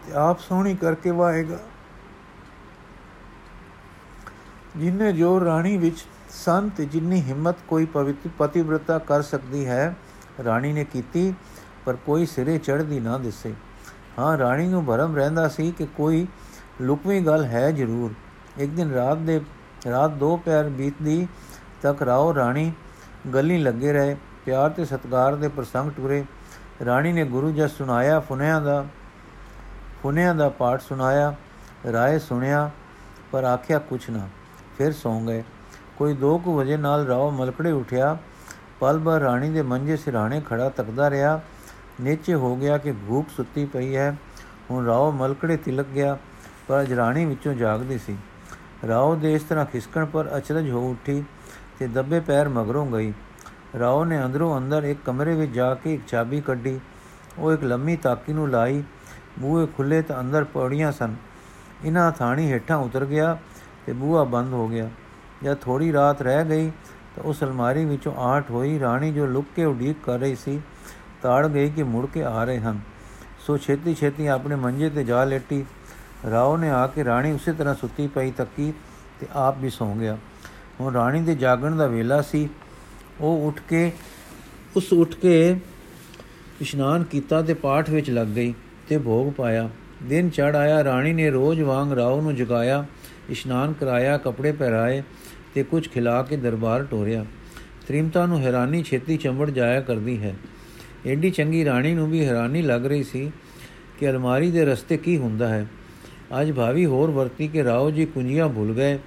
[0.05, 1.57] ਤੇ ਆਪ ਸੋਹਣੀ ਕਰਕੇ ਵਾਏਗਾ।
[4.77, 9.95] ਜਿਨੇ ਜੋ ਰਾਣੀ ਵਿੱਚ ਸੰਤ ਜਿੰਨੀ ਹਿੰਮਤ ਕੋਈ ਪਵਿੱਤਰ ਪਤਿਵ੍ਰਤਾ ਕਰ ਸਕਦੀ ਹੈ,
[10.45, 11.33] ਰਾਣੀ ਨੇ ਕੀਤੀ,
[11.85, 13.53] ਪਰ ਕੋਈ ਸਿਰੇ ਚੜ੍ਹਦੀ ਨਾ ਦਿਸੇ।
[14.19, 16.27] ਹਾਂ, ਰਾਣੀ ਨੂੰ ਭਰਮ ਰਹਿੰਦਾ ਸੀ ਕਿ ਕੋਈ
[16.81, 18.13] ਲੁਕਵੀਂ ਗੱਲ ਹੈ ਜ਼ਰੂਰ।
[18.57, 19.41] ਇੱਕ ਦਿਨ ਰਾਤ ਦੇ
[19.89, 21.27] ਰਾਤ ਦੋ ਪੈਰ ਬੀਤਦੀ
[21.81, 22.71] ਤੱਕ ਰਾਓ ਰਾਣੀ
[23.33, 26.23] ਗੱਲੀ ਲੱਗੇ ਰਹੇ। ਪਿਆਰ ਤੇ ਸਤਗਾਰ ਦੇ ਪ੍ਰਸੰਗ ਟੁਰੇ।
[26.85, 28.85] ਰਾਣੀ ਨੇ ਗੁਰੂ ਜਸ ਸੁਣਾਇਆ, ਫੁਨਿਆਂ ਦਾ
[30.03, 31.33] ਫੁਨਿਆਂ ਦਾ ਪਾਠ ਸੁਣਾਇਆ,
[31.91, 32.69] ਰਾਏ ਸੁਣਿਆ,
[33.31, 34.27] ਪਰ ਆਖਿਆ ਕੁਛ ਨਾ,
[34.77, 35.43] ਫਿਰ ਸੌਂ ਗਏ।
[35.97, 38.17] ਕੋਈ 2 ਕੁ ਵਜੇ ਨਾਲ ਰਾਓ ਮਲਕੜੇ ਉਠਿਆ।
[38.79, 41.39] ਪਲ ਭਰ ਰਾਣੀ ਦੇ ਮੰਜੇ ਸਿਰਾਣੇ ਖੜਾ ਤੱਕਦਾ ਰਿਹਾ।
[42.01, 44.15] ਨੀਚੇ ਹੋ ਗਿਆ ਕਿ ਭੂਖ ਸੁੱਤੀ ਪਈ ਹੈ।
[44.71, 46.17] ਹੁਣ ਰਾਓ ਮਲਕੜੇ ਤਿਲਕ ਗਿਆ,
[46.67, 48.17] ਪਰ ਜਰਾਣੀ ਵਿੱਚੋਂ ਜਾਗਦੀ ਸੀ।
[48.87, 51.23] ਰਾਓ ਦੇ ਇਸ ਤਰ੍ਹਾਂ ਖਿਸਕਣ ਪਰ ਅਚਰਜ ਹੋ ਉੱਠੀ
[51.79, 53.13] ਤੇ ਦੱਬੇ ਪੈਰ ਮਗਰੋਂ ਗਈ।
[53.79, 56.79] ਰਾਓ ਨੇ ਅੰਦਰੋਂ ਅੰਦਰ ਇੱਕ ਕਮਰੇ ਵਿੱਚ ਜਾ ਕੇ ਇੱਕ ਚਾਬੀ ਕੱਢੀ।
[57.37, 58.83] ਉਹ ਇੱਕ ਲੰਮੀ ਤਾਕੀ ਨੂੰ ਲਾਈ।
[59.39, 61.15] ਬੂਹੇ ਖੁੱਲੇ ਤਾਂ ਅੰਦਰ ਪੌੜੀਆਂ ਸਨ।
[61.83, 63.37] ਇਨਾ ਥਾਣੀ ਹੇਠਾਂ ਉਤਰ ਗਿਆ
[63.85, 64.89] ਤੇ ਬੂਹਾ ਬੰਦ ਹੋ ਗਿਆ।
[65.43, 66.71] ਜਦ ਥੋੜੀ ਰਾਤ ਰਹਿ ਗਈ
[67.15, 70.61] ਤਾਂ ਉਸ ਅਲਮਾਰੀ ਵਿੱਚੋਂ ਆਟ ਹੋਈ ਰਾਣੀ ਜੋ ਲੁੱਕ ਕੇ ਉਡੀਕ ਕਰ ਰਹੀ ਸੀ,
[71.21, 72.79] ਤਾੜ ਗਈ ਕਿ ਮੁੜ ਕੇ ਆ ਰਹੇ ਹਨ।
[73.39, 75.65] ਸੋ ਛੇਤੀ ਛੇਤੀ ਆਪਣੇ ਮੰਜੇ ਤੇ ਜਾ ਲੇਟੀ।
[76.29, 78.73] ਰਾਓ ਨੇ ਆ ਕੇ ਰਾਣੀ ਉਸੇ ਤਰ੍ਹਾਂ ਸੁੱਤੀ ਪਈ ਤੱਕੀ
[79.19, 80.17] ਤੇ ਆਪ ਵੀ ਸੌਂ ਗਿਆ।
[80.79, 82.49] ਹੁਣ ਰਾਣੀ ਦੇ ਜਾਗਣ ਦਾ ਵੇਲਾ ਸੀ।
[83.21, 83.91] ਉਹ ਉੱਠ ਕੇ,
[84.75, 85.55] ਉਸ ਉੱਠ ਕੇ
[86.61, 88.53] ਇਸ਼ਨਾਨ ਕੀਤਾ ਤੇ ਪਾਠ ਵਿੱਚ ਲੱਗ ਗਈ
[88.87, 89.69] ਤੇ ਭੋਗ ਪਾਇਆ।
[90.03, 92.85] ਦਿਨ ਚੜ ਆਇਆ, ਰਾਣੀ ਨੇ ਰੋਜ਼ ਵਾਂਗ ਰਾਓ ਨੂੰ ਜਗਾਇਆ,
[93.29, 95.03] ਇਸ਼ਨਾਨ ਕਰਾਇਆ, ਕੱਪੜੇ ਪਹਿਰਾਏ
[95.53, 97.25] ਤੇ ਕੁਝ ਖਿਲਾ ਕੇ ਦਰਬਾਰ ਟੋਰਿਆ।
[97.87, 100.35] ਤ੍ਰਿਮਤਾ ਨੂੰ ਹੈਰਾਨੀ ਛੇਤੀ ਚੰਬੜ ਜਾਇਆ ਕਰਦੀ ਹੈ।
[101.05, 103.31] ਐਡੀ ਚੰਗੀ ਰਾਣੀ ਨੂੰ ਵੀ ਹੈਰਾਨੀ ਲੱਗ ਰਹੀ ਸੀ
[103.99, 105.65] ਕਿ ਅਲਮਾਰੀ ਦੇ ਰਸਤੇ ਕੀ ਹੁੰਦਾ ਹੈ।
[106.39, 108.97] ਅੱਜ ਭਾਵੀ ਹੋਰ ਵਰਤੀ ਕਿ ਰਾਓ ਜੀ ਕੁੰਜੀਆਂ ਭੁੱਲ ਗਏ।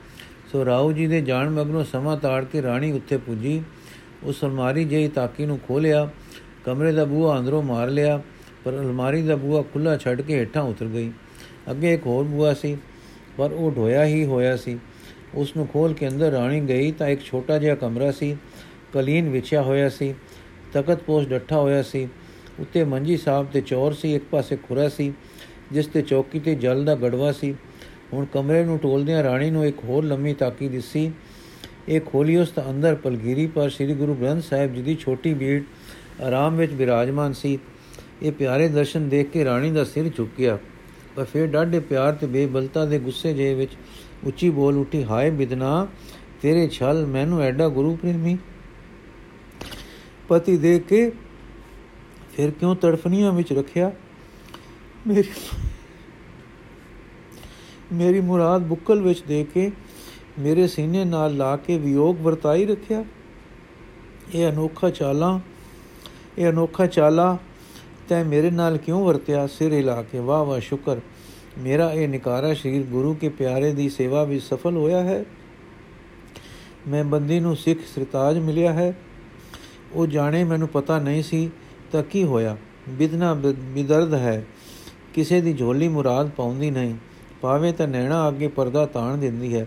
[0.52, 3.62] ਸੋ ਰਾਓ ਜੀ ਦੇ ਜਾਣ ਮਗਰੋਂ ਸਮਾਂ ਤਾੜ ਕੇ ਰਾਣੀ ਉੱਥੇ ਪੁੱਜੀ।
[4.25, 6.09] ਉਸ ਅਲਮਾਰੀ ਜਿਹੀ ਤਾਕੀ ਨੂੰ ਖੋਲਿਆ
[6.64, 8.21] ਕਮਰੇ ਦਾ ਬੂਹਾ ਅੰਦਰੋਂ ਮਾਰ ਲਿਆ,
[8.64, 11.11] ਪਰ ਅਲਮਾਰੀ ਦਾ ਬੂਹਾ ਖੁੱਲਾ ਛੱਡ ਕੇ ਹੇਠਾਂ ਉਤਰ ਗਈ।
[11.71, 12.76] ਅੱਗੇ ਇੱਕ ਹੋਰ ਬੂਹਾ ਸੀ,
[13.37, 14.78] ਪਰ ਉਹ ਢੋਇਆ ਹੀ ਹੋਇਆ ਸੀ।
[15.35, 18.37] ਉਸ ਨੂੰ ਖੋਲ ਕੇ ਅੰਦਰ ਰਾਣੀ ਗਈ ਤਾਂ ਇੱਕ ਛੋਟਾ ਜਿਹਾ ਕਮਰਾ ਸੀ,
[18.93, 20.14] ਕਲੀਨ ਵਿਛਿਆ ਹੋਇਆ ਸੀ,
[20.73, 22.09] ਤਖਤ ਪੋਸ਼ ਡੱਠਾ ਹੋਇਆ ਸੀ,
[22.61, 25.12] ਉੱਤੇ ਮੰਜੀ ਸਾਹਿਬ ਤੇ ਚੌਰ ਸੀ, ਇੱਕ ਪਾਸੇ ਖੁਰਾ ਸੀ।
[25.73, 27.54] ਜਿਸ ਤੇ ਚੌਕੀ ਤੇ ਜਲ ਦਾ ਗੜਵਾ ਸੀ।
[28.12, 31.11] ਹੁਣ ਕਮਰੇ ਨੂੰ ਟੋਲਦਿਆਂ ਰਾਣੀ ਨੂੰ ਇੱਕ ਹੋਰ ਲੰਮੀ ਤਾਕੀ ਦਿਸੀ।
[31.88, 35.62] ਇਹ ਖੋਲੀ ਉਸ ਤਾਂ ਅੰਦਰ ਪਲਗੀਰੀ, ਪਰ ਸ੍ਰੀ ਗੁਰੂ ਗ੍ਰੰਥ ਸਾਹਿਬ ਜੀ ਦੀ ਛੋਟੀ ਬੀੜ
[36.23, 37.59] ਆਰਾਮ ਵਿੱਚ ਬਿਰਾਜਮਾਨ ਸੀ।
[38.23, 40.59] ਇਹ ਪਿਆਰੇ ਦਰਸ਼ਨ ਦੇਖ ਕੇ ਰਾਣੀ ਦਾ ਸਿਰ ਝੁਕ ਗਿਆ
[41.16, 43.73] ਪਰ ਫਿਰ ਡਾਢੇ ਪਿਆਰ ਤੇ ਬੇਬਲਤਾ ਦੇ ਗੁੱਸੇ ਜੇ ਵਿੱਚ
[44.25, 45.87] ਉੱਚੀ ਬੋਲ ਉੱਠੀ, ਹਾਏ ਬਿਦਨਾ,
[46.42, 48.37] ਤੇਰੇ ਛਲ ਮੈਨੂੰ ਐਡਾ ਗੁਰੂ ਪ੍ਰੇਮੀ।
[50.28, 51.11] ਪਤੀ ਦੇ ਕੇ
[52.37, 53.92] ਫਿਰ ਕਿਉਂ ਤੜਫਨੀਆਂ ਵਿੱਚ ਰੱਖਿਆ?
[55.06, 55.28] ਮੇਰੀ
[57.92, 59.70] ਮੇਰੀ ਮੁਰਾਦ ਬੁੱਕਲ ਵਿੱਚ ਦੇ ਕੇ
[60.38, 63.04] ਮੇਰੇ ਸੀਨੇ ਨਾਲ ਲਾ ਕੇ ਵਿਯੋਗ ਵਰਤਾਈ ਰੱਖਿਆ।
[64.34, 65.40] ਇਹ ਅਨੋਖਾ ਚਾਲਾ,
[66.38, 67.38] ਇਹ ਅਨੋਖਾ ਚਾਲਾ
[68.08, 69.46] ਤੈ ਮੇਰੇ ਨਾਲ ਕਿਉਂ ਵਰਤਿਆ?
[69.46, 71.00] ਸਿਰ ਹਿਲਾ ਕੇ। ਵਾਹ ਵਾਹ, ਸ਼ੁਕਰ।
[71.58, 75.25] ਮੇਰਾ ਇਹ ਨਿਕਾਰਾ ਸ਼ਰੀਰ ਗੁਰੂ ਕੇ ਪਿਆਰੇ ਦੀ ਸੇਵਾ ਵਿੱਚ ਸਫਲ ਹੋਇਆ ਹੈ।
[76.88, 78.99] ਮੈਂ ਬੰਦੀ ਨੂੰ ਸਿੱਖ ਸਰਤਾਜ ਮਿਲਿਆ ਹੈ।
[79.92, 81.50] ਉਹ ਜਾਣੇ ਮੈਨੂੰ ਪਤਾ ਨਹੀਂ ਸੀ
[81.92, 82.56] ਤਾਂ ਕੀ ਹੋਇਆ?
[82.88, 83.34] ਬਿਦਨਾ
[83.75, 84.46] ਬਿਦਰਦ ਹੈ।
[85.14, 86.94] ਕਿਸੇ ਦੀ ਝੋਲੀ ਮੁਰਾਦ ਪਾਉਂਦੀ ਨਹੀਂ
[87.40, 89.66] ਪਾਵੇ ਤਾਂ ਨੈਣਾ ਅੱਗੇ ਪਰਦਾ ਤਾਣ ਦਿੰਦੀ ਹੈ।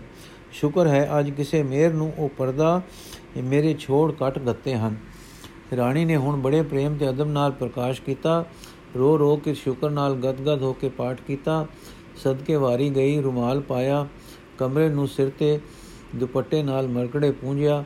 [0.52, 2.82] ਸ਼ੁਕਰ ਹੈ ਅੱਜ ਕਿਸੇ ਮੇਰ ਨੂੰ ਉਹ ਪਰਦਾ
[3.36, 4.96] ਮੇਰੇ ਛੋੜ ਕੱਟ ਗੱਤੇ ਹਨ।
[5.76, 8.44] ਰਾਣੀ ਨੇ ਹੁਣ ਬੜੇ ਪ੍ਰੇਮ ਤੇ ਅਦਬ ਨਾਲ ਪ੍ਰਕਾਸ਼ ਕੀਤਾ।
[8.96, 11.66] ਰੋ ਰੋ ਕੇ ਸ਼ੁਕਰ ਨਾਲ ਗਦਗਦ ਹੋ ਕੇ ਪਾਠ ਕੀਤਾ।
[12.16, 14.06] ਸਦਕੇ ਵਾਰੀ ਗਈ, ਰੁਮਾਲ ਪਾਇਆ।
[14.58, 15.60] ਕਮਰੇ ਨੂੰ ਸਿਰ ਤੇ
[16.16, 17.84] ਦੁਪੱਟੇ ਨਾਲ ਮਰਕੜੇ ਪੂੰਝਿਆ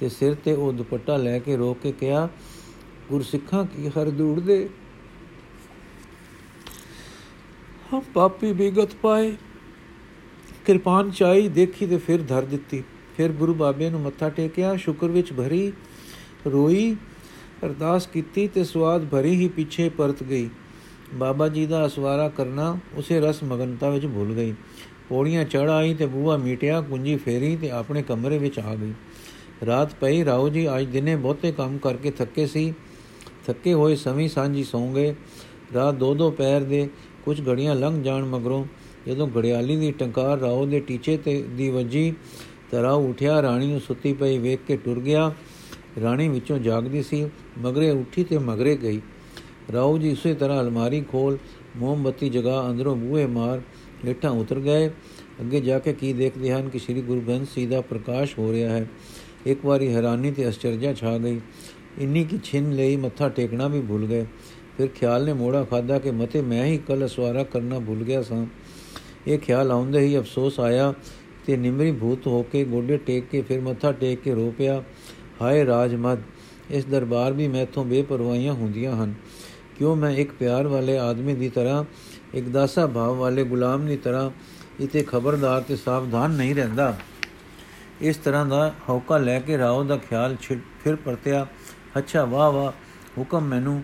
[0.00, 2.28] ਤੇ ਸਿਰ ਤੇ ਉਹ ਦੁਪੱਟਾ ਲੈ ਕੇ ਰੋ ਕੇ ਕਿਹਾ,
[3.08, 4.68] ਗੁਰਸਿੱਖਾਂ ਕੀ ਹਰ ਦੂੜਦੇ?
[7.92, 9.32] ਹਮ ਪਾਪੀ ਬਿਗਤ ਪਾਏ।
[10.66, 12.82] ਕਿਰਪਾਨ ਚਾਈ ਦੇਖੀ ਤੇ ਫਿਰ ਧਰ ਦਿੱਤੀ।
[13.16, 15.72] ਫਿਰ ਗੁਰੂ ਬਾਬੇ ਨੂੰ ਮੱਥਾ ਟੇਕਿਆ, ਸ਼ੁਕਰ ਵਿੱਚ ਭਰੀ
[16.46, 16.96] ਰੋਈ,
[17.64, 20.50] ਅਰਦਾਸ ਕੀਤੀ ਤੇ ਸਵਾਦ ਭਰੀ ਹੀ ਪਿੱਛੇ ਪਰਤ ਗਈ।
[21.14, 24.54] ਬਾਬਾ ਜੀ ਦਾ ਅਸਵਾਰਾ ਕਰਨਾ ਉਸੇ ਰਸ ਮਗਨਤਾ ਵਿੱਚ ਭੁੱਲ ਗਈ।
[25.08, 28.92] ਪੌੜੀਆਂ ਚੜ ਆਈ ਤੇ ਬੂਹਾ ਮੀਟਿਆ, ਕੁੰਜੀ ਫੇਰੀ ਤੇ ਆਪਣੇ ਕਮਰੇ ਵਿੱਚ ਆ ਗਈ।
[29.66, 32.74] ਰਾਤ ਪਈ ਰਾਉ ਜੀ ਅੱਜ ਦਿਨੇ ਬਹੁਤੇ ਕੰਮ ਕਰਕੇ ਥੱਕੇ ਸੀ।
[33.46, 35.14] ਥੱਕੇ ਹੋਏ ਸਮੀ ਸਾਂਝੀ ਸੌਂ ਗਏ।
[35.74, 36.88] ਰਾਤ ਦੋ ਦੋ ਪੈਰ ਦੇ
[37.24, 38.64] ਕੁਝ ਘੜੀਆਂ ਲੰਘ ਜਾਣ ਮਗਰੋਂ
[39.06, 42.14] ਜਦੋਂ ਘੜਿਆਲੀ ਦੀ ਟੰਕਾਰ ਰਾਉ ਦੇ ਟੀਚੇ ਤੇ ਦੀ ਵੱਜੀ
[42.70, 45.32] ਤਰਾ ਉਠਿਆ, ਰਾਣੀ ਨੂੰ ਸੁੱਤੀ ਪਈ ਵੇਖ ਕੇ ਟੁਰ ਗਿਆ।
[46.02, 47.26] ਰਾਣੀ ਵਿੱਚੋਂ ਜਾਗਦੀ ਸੀ,
[47.58, 49.00] ਮਗਰੇ ਉੱਠੀ ਤੇ ਮਗਰੇ ਗਈ।
[49.72, 51.38] ਰਾਉ ਜੀ ਉਸੇ ਤਰ੍ਹਾਂ ਅਲਮਾਰੀ ਖੋਲ
[51.76, 53.60] ਮੋਮਬਤੀ ਜਗਾ, ਅੰਦਰੋਂ ਬੂਹੇ ਮਾਰ,
[54.04, 54.88] ਹੇਠਾਂ ਉਤਰ ਗਏ।
[55.40, 58.72] ਅੱਗੇ ਜਾ ਕੇ ਕੀ ਦੇਖਦੇ ਹਨ ਕਿ ਸ੍ਰੀ ਗੁਰੂ ਗ੍ਰੰਥ ਸਾਹਿਬ ਦਾ ਪ੍ਰਕਾਸ਼ ਹੋ ਰਿਹਾ
[58.72, 58.86] ਹੈ।
[59.46, 61.40] ਇੱਕ ਵਾਰੀ ਹੈਰਾਨੀ ਤੇ ਅਚਰਜਾ ਛਾ ਗਈ।
[61.98, 64.26] ਇੰਨੀ ਕਿ ਛਿਨ ਲਈ ਮੱਥਾ ਟੇਕਣਾ ਵੀ ਭੁੱਲ ਗਏ।
[64.76, 68.46] ਫਿਰ ਖਿਆਲ ਨੇ ਮੋੜਾ ਖਾਦਾ ਕਿ ਮਤੇ ਮੈਂ ਹੀ ਕੱਲ ਅਸਵਾਰਾ ਕਰਨਾ ਭੁੱਲ ਗਿਆ ਸਾਂ।
[69.26, 70.92] ਇਹ ਖਿਆਲ ਆਉਂਦੇ ਹੀ ਅਫਸੋਸ ਆਇਆ
[71.46, 74.82] ਤੇ ਨਿਮਰੀ ਭੂਤ ਹੋ ਕੇ ਗੋਡੇ ਟੇਕ ਕੇ ਫਿਰ ਮੱਥਾ ਟੇਕ ਕੇ ਰੋ ਪਿਆ।
[75.42, 76.18] ਹਾਏ ਰਾਜਮਦ
[76.70, 79.14] ਇਸ ਦਰਬਾਰ ਵੀ ਮੈਥੋਂ ਬੇਪਰਵਾਹੀਆਂ ਹੁੰਦੀਆਂ ਹਨ।
[79.78, 81.84] ਕਿਉਂ ਮੈਂ ਇੱਕ ਪਿਆਰ ਵਾਲੇ ਆਦਮੀ ਦੀ ਤਰ੍ਹਾਂ,
[82.34, 84.30] ਇੱਕ ਦਾਸਾ ਭਾਵ ਵਾਲੇ ਗੁਲਾਮ ਦੀ ਤਰ੍ਹਾਂ,
[84.80, 86.96] ਇਤੇ ਖਬਰਦਾਰ ਤੇ ਸਾਵਧਾਨ ਨਹੀਂ ਰਹਿੰਦਾ?
[88.00, 90.36] ਇਸ ਤਰ੍ਹਾਂ ਦਾ ਹੌਕਾ ਲੈ ਕੇ ਰਾਓ ਦਾ ਖਿਆਲ
[90.84, 91.46] ਫਿਰ ਪਰਤਿਆ,
[91.98, 92.72] ਅੱਛਾ, ਵਾਹ ਵਾਹ,
[93.18, 93.82] ਹੁਕਮ ਮੈਨੂੰ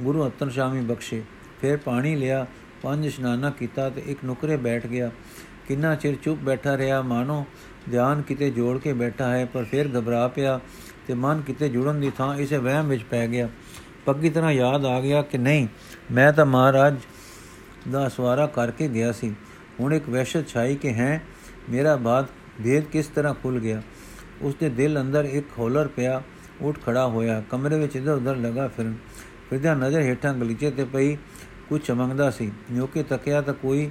[0.00, 1.22] ਗੁਰੂ ਅਤਨ ਸ਼ਾਮੀ ਬਖਸ਼ੇ।
[1.60, 2.46] ਫਿਰ ਪਾਣੀ ਲਿਆ,
[2.82, 5.10] ਪੰਜ ਇਸ਼ਨਾਨਾ ਕੀਤਾ ਤੇ ਇੱਕ ਨੁਕਰੇ ਬੈਠ ਗਿਆ।
[5.68, 7.44] ਕਿੰਨਾ ਚਿਰ ਚੁੱਪ ਬੈਠਾ ਰਿਹਾ ਮਾਨੋ,
[7.90, 10.60] ਧਿਆਨ ਕਿਤੇ ਜੋੜ ਕੇ ਬੈਠਾ ਹੈ, ਪਰ ਫਿਰ ਘਬਰਾ ਪਿਆ
[11.06, 13.48] ਤੇ ਮਨ ਕਿਤੇ ਜੁੜਨ ਦੀ ਥਾਂ ਇਸੇ ਵਹਿਮ ਵਿੱਚ ਪੈ ਗਿਆ।
[14.06, 15.68] ਪੱਕੀ ਤਰ੍ਹਾਂ ਯਾਦ ਆ ਗਿਆ ਕਿ ਨਹੀਂ,
[16.12, 16.96] ਮੈਂ ਤਾਂ ਮਹਾਰਾਜ
[17.92, 19.34] ਦਾ ਸਵਾਰਾ ਕਰਕੇ ਗਿਆ ਸੀ।
[19.80, 21.22] ਹੁਣ ਇੱਕ ਵਹਿਸ਼ਤ ਛਾਈ ਕਿ ਹੈ,
[21.70, 22.26] ਮੇਰਾ ਬਾਤ
[22.64, 23.82] ਭੇਦ ਕਿਸ ਤਰ੍ਹਾਂ ਖੁੱਲ ਗਿਆ।
[24.42, 26.22] ਉਸ ਦੇ ਦਿਲ ਅੰਦਰ ਇੱਕ ਖੋਲਰ ਪਿਆ,
[26.60, 28.94] ਉੱਠ ਖੜਾ ਹੋਇਆ, ਕਮਰੇ ਵਿੱਚ ਇਧਰ ਉਧਰ ਲਗਾ ਫਿਰਨ।
[29.50, 31.16] ਫਿਰਦਿਆਂ ਨਜ਼ਰ ਹੇਠਾਂ ਗਲੀਚੇ ਤੇ ਪਈ
[31.68, 33.90] ਕੁਝ ਚਮਕਦਾ ਸੀ। ਜੋ ਕਿ ਤੱਕਿਆ ਤਾਂ ਕੋਈ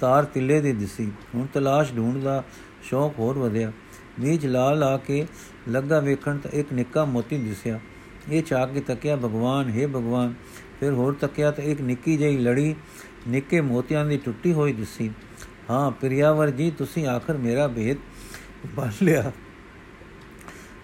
[0.00, 2.44] ਤਾਰ ਤਿੱਲੇ ਦੀ ਦਿਸੀ। ਹੁਣ ਤਲਾਸ਼ ਢੂੰਡਦਾ
[2.82, 3.72] ਸ਼ੌਕ ਹੋਰ ਵਧਿਆ।
[4.20, 5.26] ਨੀਚ ਲਾਲ ਆ ਕੇ
[5.68, 7.80] ਲੱਗਾ ਵੇਖਣ ਤਾਂ ਇੱਕ ਨਿੱਕਾ ਮੋਤੀ ਦਿਸਿਆ।
[8.30, 10.34] ਇਹ ਚਾਕ ਕੇ ਤੱਕਿਆ, ਭਗਵਾਨ, ਹੈ ਭਗਵਾਨ।
[10.80, 12.74] ਫਿਰ ਹੋਰ ਤੱਕਿਆ ਤਾਂ ਇੱਕ ਨਿੱਕੀ ਜਿਹੀ ਲੜੀ
[13.28, 15.10] ਨਿੱਕੇ ਮੋਤੀਆਂ ਦੀ ਟੁੱਟੀ ਹੋਈ ਦਿਸੀ।
[15.70, 17.96] ਹਾਂ, ਪ੍ਰਿਆਵਰ ਜੀ, ਤੁਸੀਂ ਆਖਰ ਮੇਰਾ ਭੇਦ
[18.76, 19.32] ਬਣ ਲਿਆ।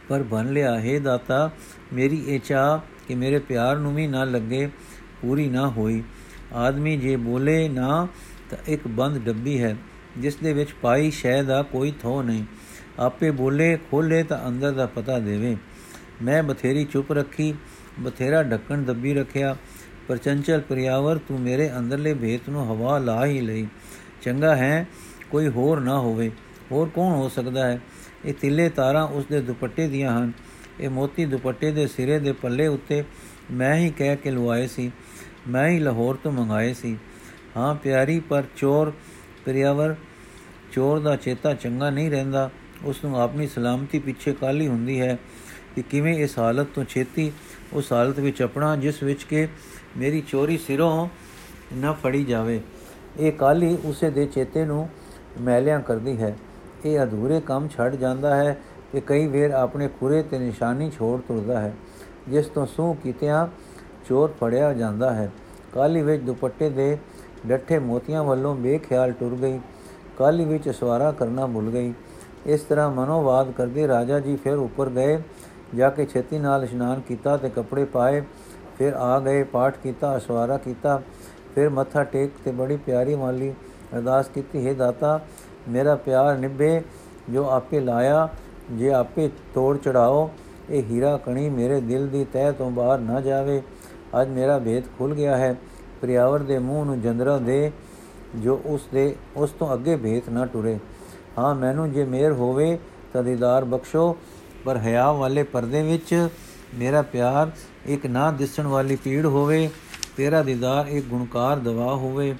[0.08, 1.50] ਪਰ ਬਣ ਲਿਆ। ਹੈ ਦਾਤਾ,
[1.92, 4.70] ਮੇਰੀ ਇਹ ਚਾਹ ਕਿ ਮੇਰੇ ਪਿਆਰ ਨੂੰ ਵੀ ਨਾ ਲੱਗੇ,
[5.22, 6.02] ਪੂਰੀ ਨਾ ਹੋਈ।
[6.52, 8.08] ਆਦਮੀ ਜੇ ਬੋਲੇ ਨਾ,
[8.50, 9.76] ਤਾਂ ਇੱਕ ਬੰਦ ਡੱਬੀ ਹੈ,
[10.18, 12.44] ਜਿਸ ਦੇ ਵਿੱਚ ਪਾਈ ਸ਼ੈ ਦਾ ਕੋਈ ਥੋ ਨਹੀਂ।
[12.98, 15.56] ਆਪੇ ਬੋਲੇ, ਖੋਲੇ ਤਾਂ ਅੰਦਰ ਦਾ ਪਤਾ ਦੇਵੇ।
[16.22, 17.54] ਮੈਂ ਬਥੇਰੀ ਚੁੱਪ ਰੱਖੀ,
[18.00, 19.56] ਬਥੇਰਾ ਢੱਕਣ ਦੱਬੀ ਰੱਖਿਆ।
[20.08, 23.66] ਪਰ ਚੰਚਲ ਪ੍ਰਿਆਵਰ, ਤੂੰ ਮੇਰੇ ਅੰਦਰਲੇ ਭੇਤ ਨੂੰ ਹਵਾ ਲਾ ਹੀ ਲਈ।
[24.22, 24.86] ਚੰਗਾ ਹੈ,
[25.30, 26.30] ਕੋਈ ਹੋਰ ਨਾ ਹੋਵੇ।
[26.72, 27.80] ਹੋਰ ਕੌਣ ਹੋ ਸਕਦਾ ਹੈ?
[28.24, 30.32] ਇਹ ਤਿੱਲੇ ਤਾਰਾਂ ਉਸ ਦੇ ਦੁਪੱਟੇ ਦੀਆਂ ਹਨ।
[30.80, 33.04] ਇਹ ਮੋਤੀ ਦੁਪੱਟੇ ਦੇ ਸਿਰੇ ਦੇ ਪੱਲੇ ਉੱਤੇ
[33.50, 34.90] ਮੈਂ ਹੀ ਕਹਿ ਕੇ ਲਵਾਏ ਸੀ,
[35.48, 36.98] ਮੈਂ ਹੀ ਲਾਹੌਰ ਤੋਂ ਮੰਗਾਏ ਸੀ।
[37.56, 38.92] ਹਾਂ ਪਿਆਰੀ, ਪਰ ਚੋਰ,
[39.44, 39.94] ਪ੍ਰਿਆਵਰ,
[40.72, 42.50] ਚੋਰ ਦਾ ਚੇਤਾ ਚੰਗਾ ਨਹੀਂ ਰਹਿੰਦਾ।
[42.84, 45.18] ਉਸ ਨੂੰ ਆਪਣੀ ਸਲਾਮਤੀ ਪਿੱਛੇ ਕਾਲੀ ਹੁੰਦੀ ਹੈ
[45.74, 47.32] ਕਿ ਕਿਵੇਂ ਇਸ ਹਾਲਤ ਤੋਂ ਛੇਤੀ
[47.72, 49.48] ਉਸ ਹਾਲਤ ਵਿੱਚ ਆਪਣਾ, ਜਿਸ ਵਿੱਚ ਕਿ
[49.96, 51.08] ਮੇਰੀ ਚੋਰੀ ਸਿਰੋਂ
[51.74, 52.60] ਨਾ ਫੜੀ ਜਾਵੇ।
[53.20, 54.88] ਇਹ ਕਾਲੀ ਉਸੇ ਦੇ ਚੇਤੇ ਨੂੰ
[55.40, 56.36] ਮੈਲਿਆਂ ਕਰਦੀ ਹੈ।
[56.84, 58.60] ਇਹ ਅਧੂਰੇ ਕੰਮ ਛੱਡ ਜਾਂਦਾ ਹੈ।
[58.92, 61.72] ਕਿ ਕਈ ਵੇਰ ਆਪਣੇ ਖੁਰੇ ਤੇ ਨਿਸ਼ਾਨੀ ਛੋੜ ਤੁਰਦਾ ਹੈ,
[62.28, 63.46] ਜਿਸ ਤੋਂ ਸੂ ਕੀਤਿਆਂ
[64.08, 65.30] ਚੋਰ ਫੜਿਆ ਜਾਂਦਾ ਹੈ।
[65.74, 66.96] ਕਾਲੀ ਵਿੱਚ ਦੁਪੱਟੇ ਦੇ
[67.46, 69.60] ਡੱਠੇ ਮੋਤੀਆਂ ਵੱਲੋਂ ਬੇਖਿਆਲ ਟੁਰ ਗਈ।
[70.18, 71.92] ਕਾਲੀ ਵਿੱਚ ਸਵਾਰਾ ਕਰਨਾ ਭੁੱਲ ਗਈ।
[72.46, 75.18] ਇਸ ਤਰ੍ਹਾਂ ਮਨੋਵਾਦ ਕਰਦੇ ਰਾਜਾ ਜੀ ਫਿਰ ਉੱਪਰ ਗਏ,
[75.74, 78.22] ਜਾ ਕੇ ਛੇਤੀ ਨਾਲ ਇਸ਼ਨਾਨ ਕੀਤਾ ਤੇ ਕੱਪੜੇ ਪਾਏ।
[78.78, 81.00] ਫਿਰ ਆ ਗਏ, ਪਾਠ ਕੀਤਾ ਅਸਵਾਰਾ ਕੀਤਾ।
[81.54, 83.52] ਫਿਰ ਮੱਥਾ ਟੇਕ ਤੇ ਬੜੀ ਪਿਆਰੀ ਮਾਲੀ
[83.94, 85.20] ਅਰਦਾਸ ਕੀਤੀ, ਹੈ ਦਾਤਾ,
[85.68, 86.80] ਮੇਰਾ ਪਿਆਰ ਨਿਭੇ
[87.30, 88.28] ਜੋ ਆਪੇ ਲਾਇਆ
[88.72, 90.30] ਜੇ ਆਪੇ ਤੋੜ ਚੜਾਓ,
[90.70, 93.62] ਇਹ ਹੀਰਾ ਕਣੀ ਮੇਰੇ ਦਿਲ ਦੀ ਤਹਿ ਤੋਂ ਬਾਹਰ ਨਾ ਜਾਵੇ।
[94.22, 95.56] ਅੱਜ ਮੇਰਾ ਭੇਦ ਖੁੱਲ ਗਿਆ ਹੈ।
[96.00, 97.72] ਪ੍ਰਿਆਵਰ ਦੇ ਮੂੰਹ ਨੂੰ ਜੰਦਰਾ ਦੇ
[98.36, 100.78] ਜੋ ਉਸ ਦੇ, ਉਸ ਤੋਂ ਅੱਗੇ ਭੇਤ ਨਾ ਟੁਰੇ।
[101.38, 102.78] ਹਾਂ, ਮੈਨੂੰ ਜੇ ਮੇਰ ਹੋਵੇ
[103.12, 104.16] ਤਾਂ ਦੀਦਾਰ ਬਖਸ਼ੋ,
[104.64, 106.28] ਪਰ ਹਿਆ ਵਾਲੇ ਪਰਦੇ ਵਿੱਚ
[106.74, 107.50] ਮੇਰਾ ਪਿਆਰ
[107.86, 109.70] ਇੱਕ ਨਾ ਦਿਸਣ ਵਾਲੀ ਪੀੜ ਹੋਵੇ।
[110.16, 112.34] ਤੇਰਾ ਦੀਦਾਰ ਇੱਕ ਗੁਣਕਾਰ ਦਵਾ ਹੋਵੇ।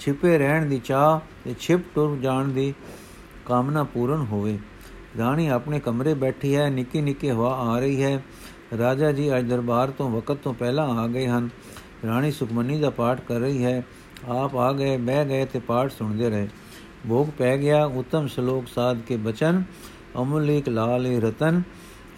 [0.00, 2.74] ਛਿਪੇ ਰਹਿਣ ਦੀ ਚਾਹ ਤੇ ਛਿਪ ਟੁਰ ਜਾਣ ਦੀ
[3.46, 4.58] ਕਾਮਨਾ ਪੂਰਨ ਹੋਵੇ।
[5.18, 8.24] ਰਾਣੀ ਆਪਣੇ ਕਮਰੇ ਬੈਠੀ ਹੈ, ਨਿੱਕੀ ਨਿੱਕੀ ਹਵਾ ਆ ਰਹੀ ਹੈ।
[8.78, 11.48] ਰਾਜਾ ਜੀ ਅੱਜ ਦਰਬਾਰ ਤੋਂ ਵਕਤ ਤੋਂ ਪਹਿਲਾਂ ਆ ਗਏ ਹਨ।
[12.06, 13.86] ਰਾਣੀ ਸੁਖਮਨੀ ਦਾ ਪਾਠ ਕਰ ਰਹੀ ਹੈ।
[14.28, 16.48] ਆਪ ਆ ਗਏ, ਬਹਿ ਗਏ ਤੇ ਪਾਠ ਸੁਣਦੇ ਰਹੇ।
[17.08, 19.62] ਭੋਗ ਪੈ ਗਿਆ, ਉਤਮ ਸ਼ਲੋਕ ਸਾਧ ਕੇ ਬਚਨ,
[20.22, 21.62] ਅਮੁਲਿਕ ਲਾਲ ਰਤਨ।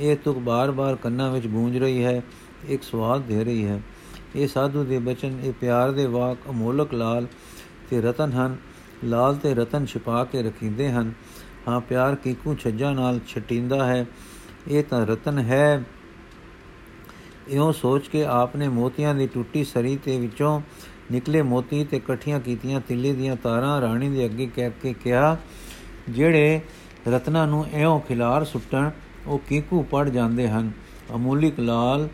[0.01, 2.23] ਇਹ ਤੁਕ ਬਾਰ-ਬਾਰ ਕੰਨਾਂ ਵਿੱਚ ਗੂੰਜ ਰਹੀ ਹੈ,
[2.69, 3.83] ਇੱਕ ਸਵਾਦ ਦੇ ਰਹੀ ਹੈ।
[4.37, 7.27] ਇਹ ਸਾਧੂ ਦੇ ਬਚਨ, ਇਹ ਪਿਆਰ ਦੇ ਵਾਕ, ਅਮੋਲਕ ਲਾਲ
[7.91, 8.57] ਤੇ ਰਤਨ ਹਨ।
[9.05, 11.13] ਲਾਲ ਤੇ ਰਤਨ ਛਿਪਾ ਕੇ ਰਖੀਂਦੇ ਹਨ।
[11.68, 14.07] ਹਾਂ ਪਿਆਰ ਕੀਕੂ ਛੱਜਾ ਨਾਲ ਛਟਿੰਦਾ ਹੈ,
[14.68, 15.83] ਇਹ ਤਾਂ ਰਤਨ ਹੈ।
[17.48, 20.61] ਇਉਂ ਸੋਚ ਕੇ ਆਪਨੇ ਮੋਤੀਆਂ ਦੀ ਟੁੱਟੀ ਸਰੀ ਤੇ ਵਿੱਚੋਂ
[21.12, 25.37] ਨਿਕਲੇ ਮੋਤੀ ਤੇ ਇਕੱਠੀਆਂ ਕੀਤੀਆਂ ਤਿੱਲੇ ਦੀਆਂ ਤਾਰਾਂ ਰਾਣੀ ਦੇ ਅੱਗੇ ਕਹਿ ਕੇ ਕਿਹਾ,
[26.11, 26.61] ਜਿਹੜੇ
[27.09, 28.90] ਰਤਨਾਂ ਨੂੰ ਐਉਂ ਖਿਲਾਰ ਸੁੱਟਣ,
[29.26, 30.70] ਉਹ ਕੀਕੂ ਪੜ ਜਾਂਦੇ ਹਨ।
[31.14, 32.09] ਅਮੂਲਿਕ ਲਾਲ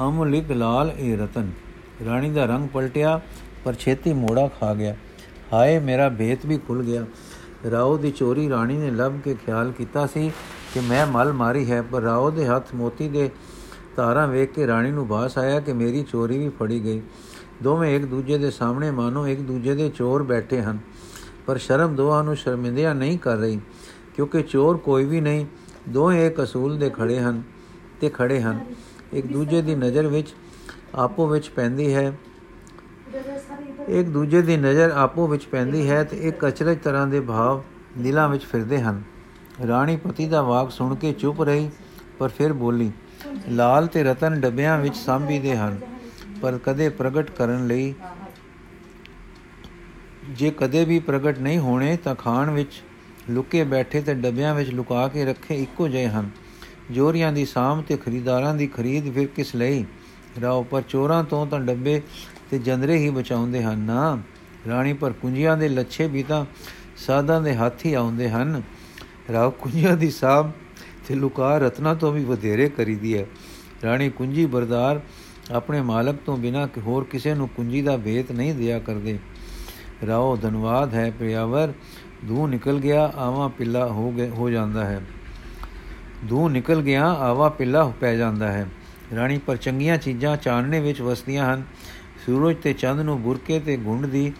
[0.00, 1.50] ਅਮੂਲਿਕ ਲਾਲ ਇਹ ਰਤਨ।
[2.04, 3.20] ਰਾਣੀ ਦਾ ਰੰਗ ਪਲਟਿਆ,
[3.64, 4.94] ਪਰ ਛੇਤੀ ਮੋੜਾ ਖਾ ਗਿਆ।
[5.52, 7.04] ਹਾਏ, ਮੇਰਾ ਭੇਤ ਵੀ ਖੁੱਲ ਗਿਆ।
[7.70, 10.30] ਰਾਉ ਦੀ ਚੋਰੀ ਰਾਣੀ ਨੇ ਲੱਭ ਕੇ ਖਿਆਲ ਕੀਤਾ ਸੀ
[10.74, 13.28] ਕਿ ਮੈਂ ਮਲ ਮਾਰੀ ਹੈ, ਪਰ ਰਾਓ ਦੇ ਹੱਥ ਮੋਤੀ ਦੇ
[13.96, 17.00] ਤਾਰਾਂ ਵੇਖ ਕੇ ਰਾਣੀ ਨੂੰ ਬਾਸ ਆਇਆ ਕਿ ਮੇਰੀ ਚੋਰੀ ਵੀ ਫੜੀ ਗਈ।
[17.62, 20.78] ਦੋਵੇਂ ਇੱਕ ਦੂਜੇ ਦੇ ਸਾਹਮਣੇ ਮਾਨੋ ਇੱਕ ਦੂਜੇ ਦੇ ਚੋਰ ਬੈਠੇ ਹਨ,
[21.46, 23.60] ਪਰ ਸ਼ਰਮ ਦੋਹਾਂ ਨੂੰ ਸ਼ਰਮਿੰਦਿਆ ਨਹੀਂ ਕਰ ਰਹੀ,
[24.16, 25.46] ਕਿਉਂਕਿ ਚੋਰ ਕੋਈ ਵੀ ਨਹੀਂ,
[25.88, 27.42] ਦੋਵੇਂ ਇੱਕ ਅਸੂਲ ਦੇ ਖੜੇ ਹਨ,
[28.00, 28.64] ਤੇ ਖੜੇ ਹਨ।
[29.12, 30.34] ਇੱਕ ਦੂਜੇ ਦੀ ਨਜ਼ਰ ਵਿੱਚ
[30.94, 32.12] ਆਪੋ ਵਿੱਚ ਪੈਂਦੀ ਹੈ
[33.88, 37.62] ਇੱਕ ਦੂਜੇ ਦੀ ਨਜ਼ਰ ਆਪੋ ਵਿੱਚ ਪੈਂਦੀ ਹੈ ਤੇ ਇੱਕ ਅਚਰਜ ਤਰ੍ਹਾਂ ਦੇ ਭਾਵ
[37.98, 39.02] ਦਿਲਾਂ ਵਿੱਚ ਫਿਰਦੇ ਹਨ।
[39.68, 41.70] ਰਾਣੀ ਪਤੀ ਦਾ ਵਾਕ ਸੁਣ ਕੇ ਚੁੱਪ ਰਹੀ,
[42.18, 42.90] ਪਰ ਫਿਰ ਬੋਲੀ,
[43.48, 45.78] ਲਾਲ ਤੇ ਰਤਨ ਡੱਬਿਆਂ ਵਿੱਚ ਸਾਂਭੀ ਦੇ ਹਨ,
[46.42, 47.94] ਪਰ ਕਦੇ ਪ੍ਰਗਟ ਕਰਨ ਲਈ
[50.30, 52.82] ਜੇ ਕਦੇ ਵੀ ਪ੍ਰਗਟ ਨਹੀਂ ਹੋਣੇ ਤਾਂ ਖਾਣ ਵਿੱਚ
[53.30, 56.30] ਲੁਕੇ ਬੈਠੇ ਤੇ ਡੱਬਿਆਂ ਵਿੱਚ ਲੁਕਾ ਕੇ ਰੱਖੇ ਇੱਕੋ ਜਿਹੇ ਹਨ।
[56.90, 59.84] ਜੋਰੀਆਂ ਦੀ ਸਾਮ ਤੇ ਖਰੀਦਾਰਾਂ ਦੀ ਖਰੀਦ ਫਿਰ ਕਿਸ ਲਈ?
[60.42, 62.00] ਰਾਓ ਪਰ ਚੋਰਾਂ ਤੋਂ ਤਾਂ ਡੱਬੇ
[62.50, 64.18] ਤੇ ਜੰਦਰੇ ਹੀ ਬਚਾਉਂਦੇ ਹਨ ਨਾ।
[64.68, 66.46] ਰਾਣੀ ਪਰ ਕੁੰਜੀਆਂ ਦੇ ਲੱਛੇ ਵੀ ਤਾਂ
[66.96, 68.62] ਸਾਧਾਂ ਦੇ ਹੱਥ ਹੀ ਆਉਂਦੇ ਹਨ।
[69.32, 70.52] ਰਾਓ ਕੁੰਜੀਆਂ ਦੀ ਸਾਮ
[71.08, 73.26] ਤੇ ਲੁਕਾ ਰਤਨਾ ਤੋਂ ਵੀ ਵਧੇਰੇ ਕਰੀਦੀ ਹੈ।
[73.84, 75.00] ਰਾਣੀ ਕੁੰਜੀ ਬਰਦਾਰ
[75.52, 79.18] ਆਪਣੇ ਮਾਲਕ ਤੋਂ ਬਿਨਾ ਹੋਰ ਕਿਸੇ ਨੂੰ ਕੁੰਜੀ ਦਾ ਭੇਤ ਨਹੀਂ ਦਿਆ ਕਰਦੇ।
[80.06, 81.72] ਰਾਓ, ਧੰਨਵਾਦ ਹੈ ਪ੍ਰਿਆਵਰ
[82.24, 85.00] ਦੂ ਨਿਕਲ ਗਿਆ, ਆਵਾ ਪਿੱਲਾ ਹੋ ਗਿਆ ਹੋ ਜਾਂਦਾ ਹੈ।
[86.24, 88.66] ਦੂ ਨਿਕਲ ਗਿਆ, ਆਵਾ ਪਿੱਲਾ ਪੈ ਜਾਂਦਾ ਹੈ।
[89.16, 91.62] ਰਾਣੀ ਪਰ ਚੰਗੀਆਂ ਚੀਜ਼ਾਂ ਚਾਨਣੇ ਵਿੱਚ ਵਸਦੀਆਂ ਹਨ।
[92.26, 94.32] ਸੂਰਜ ਤੇ ਚੰਦ ਨੂੰ ਬੁਰਕੇ ਤੇ ਗੁੰਡ ਦੀ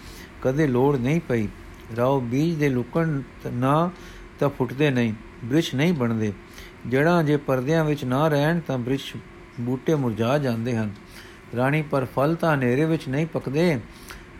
[0.43, 1.49] ਕਦੇ ਲੋੜ ਨਹੀਂ ਪਈ।
[1.97, 3.21] ਰਾਓ ਬੀਜ ਦੇ ਲੁਕਣ
[3.53, 3.91] ਨਾ
[4.41, 5.13] ਤਾਂ ਫੁੱਟਦੇ ਨਹੀਂ
[5.45, 6.33] ਬ੍ਰਿਸ਼ ਨਹੀਂ ਬਣਦੇ।
[6.89, 9.17] ਜੜਾਂ ਜੇ ਪਰਦਿਆਂ ਵਿੱਚ ਨਾ ਰਹਿਣ ਤਾਂ ਬ੍ਰਿਸ਼
[9.61, 10.91] ਬੂਟੇ ਮੁਰਝਾ ਜਾਂਦੇ ਹਨ।
[11.57, 13.81] ਰਾਣੀ ਪਰ ਫਲ ਤਾਂ ਹਨੇਰੇ ਵਿੱਚ ਨਹੀਂ ਪੱਕਦੇ।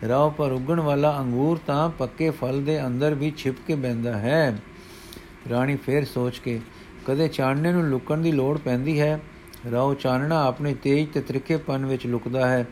[0.07, 4.57] ਰਾਹ ਪਰ ਉਗਣ ਵਾਲਾ ਅੰਗੂਰ ਤਾਂ ਪੱਕੇ ਫਲ ਦੇ ਅੰਦਰ ਵੀ ਛਿਪ ਕੇ ਬੈੰਦਾ ਹੈ।
[5.49, 6.59] ਰਾਣੀ ਫੇਰ ਸੋਚ ਕੇ,
[7.05, 9.19] ਕਦੇ ਚਾਨਣੇ ਨੂੰ ਲੁਕਣ ਦੀ ਲੋੜ ਪੈਂਦੀ ਹੈ?
[9.71, 12.65] ਰਾਹ ਚਾਨਣਾ ਆਪਣੇ ਤੇਜ ਤੇ ਤ੍ਰਿਖੇਪਨ ਵਿੱਚ ਲੁਕਦਾ ਹੈ।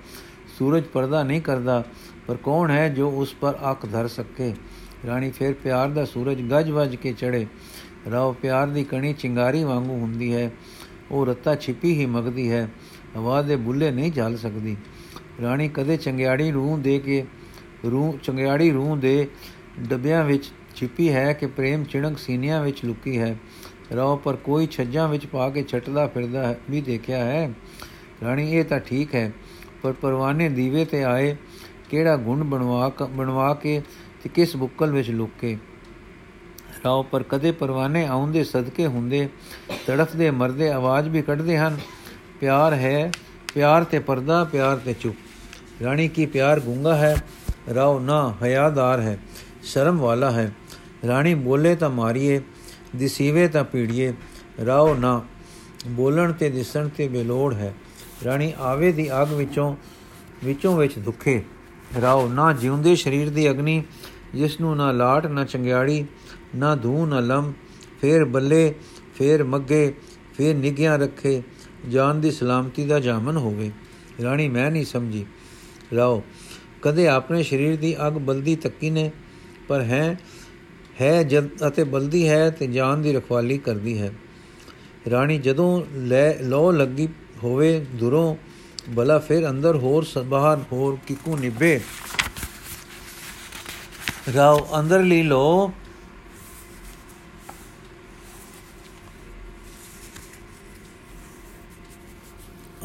[0.60, 1.84] ਸੂਰਜ ਪਰਦਾ ਨਹੀਂ ਕਰਦਾ,
[2.28, 4.54] ਪਰ ਕੌਣ ਹੈ ਜੋ ਉਸ ਪਰ ਅੱਖ ਧਰ ਸਕੇ?
[5.08, 7.46] ਰਾਣੀ ਫੇਰ ਪਿਆਰ ਦਾ ਸੂਰਜ ਗੱਜ ਵੱਜ ਕੇ ਚੜੇ
[8.12, 10.52] ਰਾਹ ਪਿਆਰ ਦੀ ਕਣੀ ਚਿੰਗਾਰੀ ਵਾਂਗੂ ਹੁੰਦੀ ਹੈ।
[11.12, 12.70] ਉਹ ਰੱਤਾ ਛਿਪੀ ਹੀ ਮਗਦੀ ਹੈ।
[13.18, 14.78] ਹਵਾ ਦੇ ਬੁੱਲੇ ਨਹੀਂ ਝਲ ਸਕਦੀ।
[15.42, 17.26] ਰਾਣੀ ਕਦੇ ਚੰਗਿਆੜੀ ਰੂਹ ਦੇ ਕੇ,
[17.92, 19.28] ਰੂਹ, ਚੰਗਿਆੜੀ ਰੂਹ ਦੇ
[19.90, 23.38] ਡੱਬਿਆਂ ਵਿੱਚ ਛਿਪੀ ਹੈ ਕਿ ਪ੍ਰੇਮ ਚਿਣਕ ਸੀਨਿਆਂ ਵਿੱਚ ਲੁਕੀ ਹੈ।
[23.96, 27.52] ਰਾਹ ਪਰ ਕੋਈ ਛੱਜਾਂ ਵਿੱਚ ਪਾ ਕੇ ਛਟਦਾ ਫਿਰਦਾ ਹੈ ਵੀ ਦੇਖਿਆ ਹੈ।
[28.24, 29.32] ਰਾਣੀ, ਇਹ ਤਾਂ ਠੀਕ ਹੈ।
[29.82, 31.36] ਪਰ ਪਰਵਾਨੇ ਦੀਵੇ ਤੇ ਆਏ,
[31.90, 33.82] ਕਿਹੜਾ ਗੁਣ ਬਣਵਾ ਬਣਵਾ ਕੇ
[34.24, 35.32] ਤੇ ਕਿਸ ਬੁੱਕਲ ਵਿੱਚ ਲੁਕ?
[35.40, 35.58] ਕੇ
[36.86, 39.30] ਰਾਹ ਪਰ ਕਦੇ ਪਰਵਾਨੇ ਆਉਂਦੇ ਸਦਕੇ ਹੁੰਦੇ,
[39.88, 41.80] ਤੜਫਦੇ ਮਰਦੇ ਆਵਾਜ਼ ਵੀ ਕੱਢਦੇ ਹਨ।
[42.40, 43.12] ਪਿਆਰ ਹੈ,
[43.54, 47.16] ਪਿਆਰ ਤੇ ਪਰਦਾ, ਪਿਆਰ ਤੇ ਚੁੱਪ। ਰਾਣੀ ਕੀ ਪਿਆਰ ਗੁੰਗਾ ਹੈ?
[47.76, 49.20] ਰਾਉ ਨਾ ਹਿਆਦਾਰ ਹੈ,
[49.64, 50.52] ਸ਼ਰਮ ਵਾਲਾ ਹੈ।
[51.08, 52.42] ਰਾਣੀ, ਬੋਲੇ ਤਾਂ ਮਾਰੀਏ,
[52.96, 54.14] ਦਿਸੀਵੇ ਤਾਂ ਪੀੜੀਏ।
[54.66, 55.22] ਰਾਉ ਨਾ,
[55.88, 57.74] ਬੋਲਣ ਤੇ ਦਿਸਣ ਤੇ ਬੇਲੋੜ ਹੈ।
[58.26, 59.76] ਰਾਣੀ ਆਵੇ ਦੀ ਅਗ ਵਿੱਚੋਂ
[60.44, 61.44] ਵਿੱਚੋਂ ਵਿੱਚ ਦੁਖੇ।
[62.02, 63.84] ਰਾਉ ਨਾ ਜਿਉਂਦੇ ਸਰੀਰ ਦੀ ਅਗਨੀ
[64.36, 66.06] ਜਿਸ ਨੂੰ ਨਾ ਲਾਟ, ਨਾ ਚੰਗਿਆੜੀ,
[66.56, 67.54] ਨਾ ਧੂ, ਨਾ ਲਮ।
[68.02, 68.74] ਫੇਰ ਬੱਲੇ,
[69.16, 69.94] ਫੇਰ ਮੱਗੇ,
[70.38, 71.44] ਫੇਰ ਨਿਗਿਆ ਰੱਖੇ,
[71.90, 73.72] ਜਾਨ ਦੀ ਸਲਾਮਤੀ ਦਾ ਜਾਮਨ ਹੋਵੇ।
[74.24, 75.26] ਰਾਣੀ ਮੈਂ ਨਹੀਂ ਸਮਝੀ।
[75.96, 76.24] ਰਾਓ,
[76.82, 79.12] ਕਦੇ ਆਪਣੇ ਸਰੀਰ ਦੀ ਅਗ ਬਲਦੀ ਤੱਕੀ ਨੇ,
[79.68, 80.20] ਪਰ ਹੈ
[81.02, 84.14] ਹੈ ਜਦ ਅਤੇ ਬਲਦੀ ਹੈ ਤੇ ਜਾਨ ਦੀ ਰਖਵਾਲੀ ਕਰਦੀ ਹੈ।
[85.10, 87.08] ਰਾਣੀ ਜਦੋਂ ਲੈ ਲੋ ਲੱਗੀ
[87.44, 88.36] ਹੋਵੇ, ਦੁਰੋਂ
[88.90, 91.80] ਬਲਾ ਫਿਰ ਅੰਦਰ ਹੋਰ ਬਾਹਰ ਹੋਰ ਕਿਕੂ ਨਿਭੇ।
[94.36, 95.72] ਰਾਓ ਅੰਦਰਲੀ ਲੋ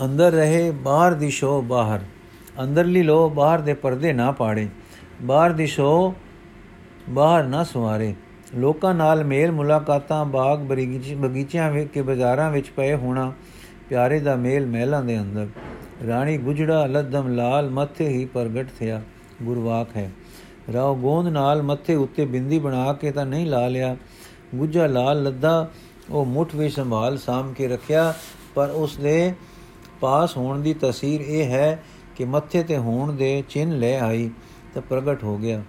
[0.04, 2.00] ਅੰਦਰ ਰਹੇ, ਬਾਹਰ ਦੀ ਸ਼ੋ ਬਾਹਰ।
[2.62, 4.68] ਅੰਦਰਲੀ ਲੋ ਬਾਹਰ ਦੇ ਪਰਦੇ ਨਾ ਪਾੜੇ।
[5.22, 6.14] ਬਾਹਰ ਦੀ ਸ਼ੋ
[7.08, 8.14] ਬਾਹਰ ਨਾ ਸਵਾਰੇ।
[8.54, 10.58] ਲੋਕਾਂ ਨਾਲ ਮੇਲ ਮੁਲਾਕਾਤਾਂ ਬਾਗ
[11.14, 13.32] ਬਗੀਚਿਆਂ ਵਿੱਚ ਕੇ ਬਾਜ਼ਾਰਾਂ ਵਿੱਚ ਪਏ ਹੋਣਾ।
[13.88, 15.46] ਪਿਆਰੇ ਦਾ ਮੇਲ ਮਹਿਲਾਂ ਦੇ ਅੰਦਰ।
[16.06, 19.02] ਰਾਣੀ ਗੁਜੜਾ ਲੱਦਮ ਲਾਲ ਮੱਥੇ ਹੀ ਪ੍ਰਗਟ ਥਿਆ।
[19.42, 20.10] ਗੁਰਵਾਕ ਹੈ।
[20.72, 23.96] ਰਾਉ ਗੋਂਦ ਨਾਲ ਮੱਥੇ ਉੱਤੇ ਬਿੰਦੀ ਬਣਾ ਕੇ ਤਾਂ ਨਹੀਂ ਲਾ ਲਿਆ।
[24.54, 25.70] ਗੁੱਜਾ ਲਾਲ ਲੱਦਾ
[26.10, 28.14] ਉਹ ਮੁੱਠ ਵਿੱਚ ਸੰਭਾਲ ਸਾਮ ਕੇ ਰੱਖਿਆ,
[28.54, 29.32] ਪਰ ਉਸ ਦੇ
[30.00, 31.82] ਪਾਸ ਹੋਣ ਦੀ ਤਸਵੀਰ ਇਹ ਹੈ
[32.16, 34.30] ਕਿ ਮੱਥੇ ਤੇ ਹੋਣ ਦੇ ਚਿੰਨ ਲੈ ਆਈ
[34.74, 35.62] ਤਾਂ ਪ੍ਰਗਟ ਹੋ ਗਿਆ।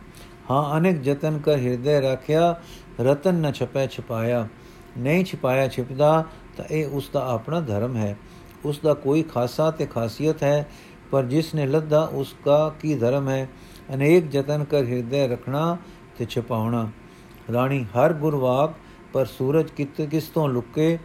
[0.52, 2.62] ਹਾਂ, ਅਨੇਕ ਯਤਨ ਕਰ ਹਿਰਦੇ ਰੱਖਿਆ,
[3.02, 4.48] ਰਤਨ ਨ ਛਪੈ ਛਪਾਇਆ।
[4.98, 6.26] ਨਹੀਂ ਛਪਾਇਆ ਛਿਪਦਾ
[6.58, 8.18] ਤਾਂ ਇਹ ਉਸ ਦਾ ਆਪਣਾ ਧਰਮ ਹੈ।
[8.66, 10.68] ਉਸ ਦਾ ਕੋਈ ਖਾਸਾ ਤੇ ਖਾਸੀਅਤ ਹੈ,
[11.12, 13.48] ਪਰ ਜਿਸ ਨੇ ਲੱਦਾ ਉਸ ਦਾ ਕੀ ਧਰਮ ਹੈ?
[13.94, 15.78] ਅਨੇਕ ਯਤਨ ਕਰ ਹਿਰਦੇ ਰੱਖਣਾ
[16.18, 16.90] ਤੇ ਛਪਾਉਣਾ।
[17.54, 18.74] ਰਾਣੀ, ਹਰ ਗੁਰਵਾਕ
[19.14, 19.70] ਪਰ ਸੂਰਜ
[20.12, 20.98] ਕਿਸ ਤੋਂ ਲੁਕੇ?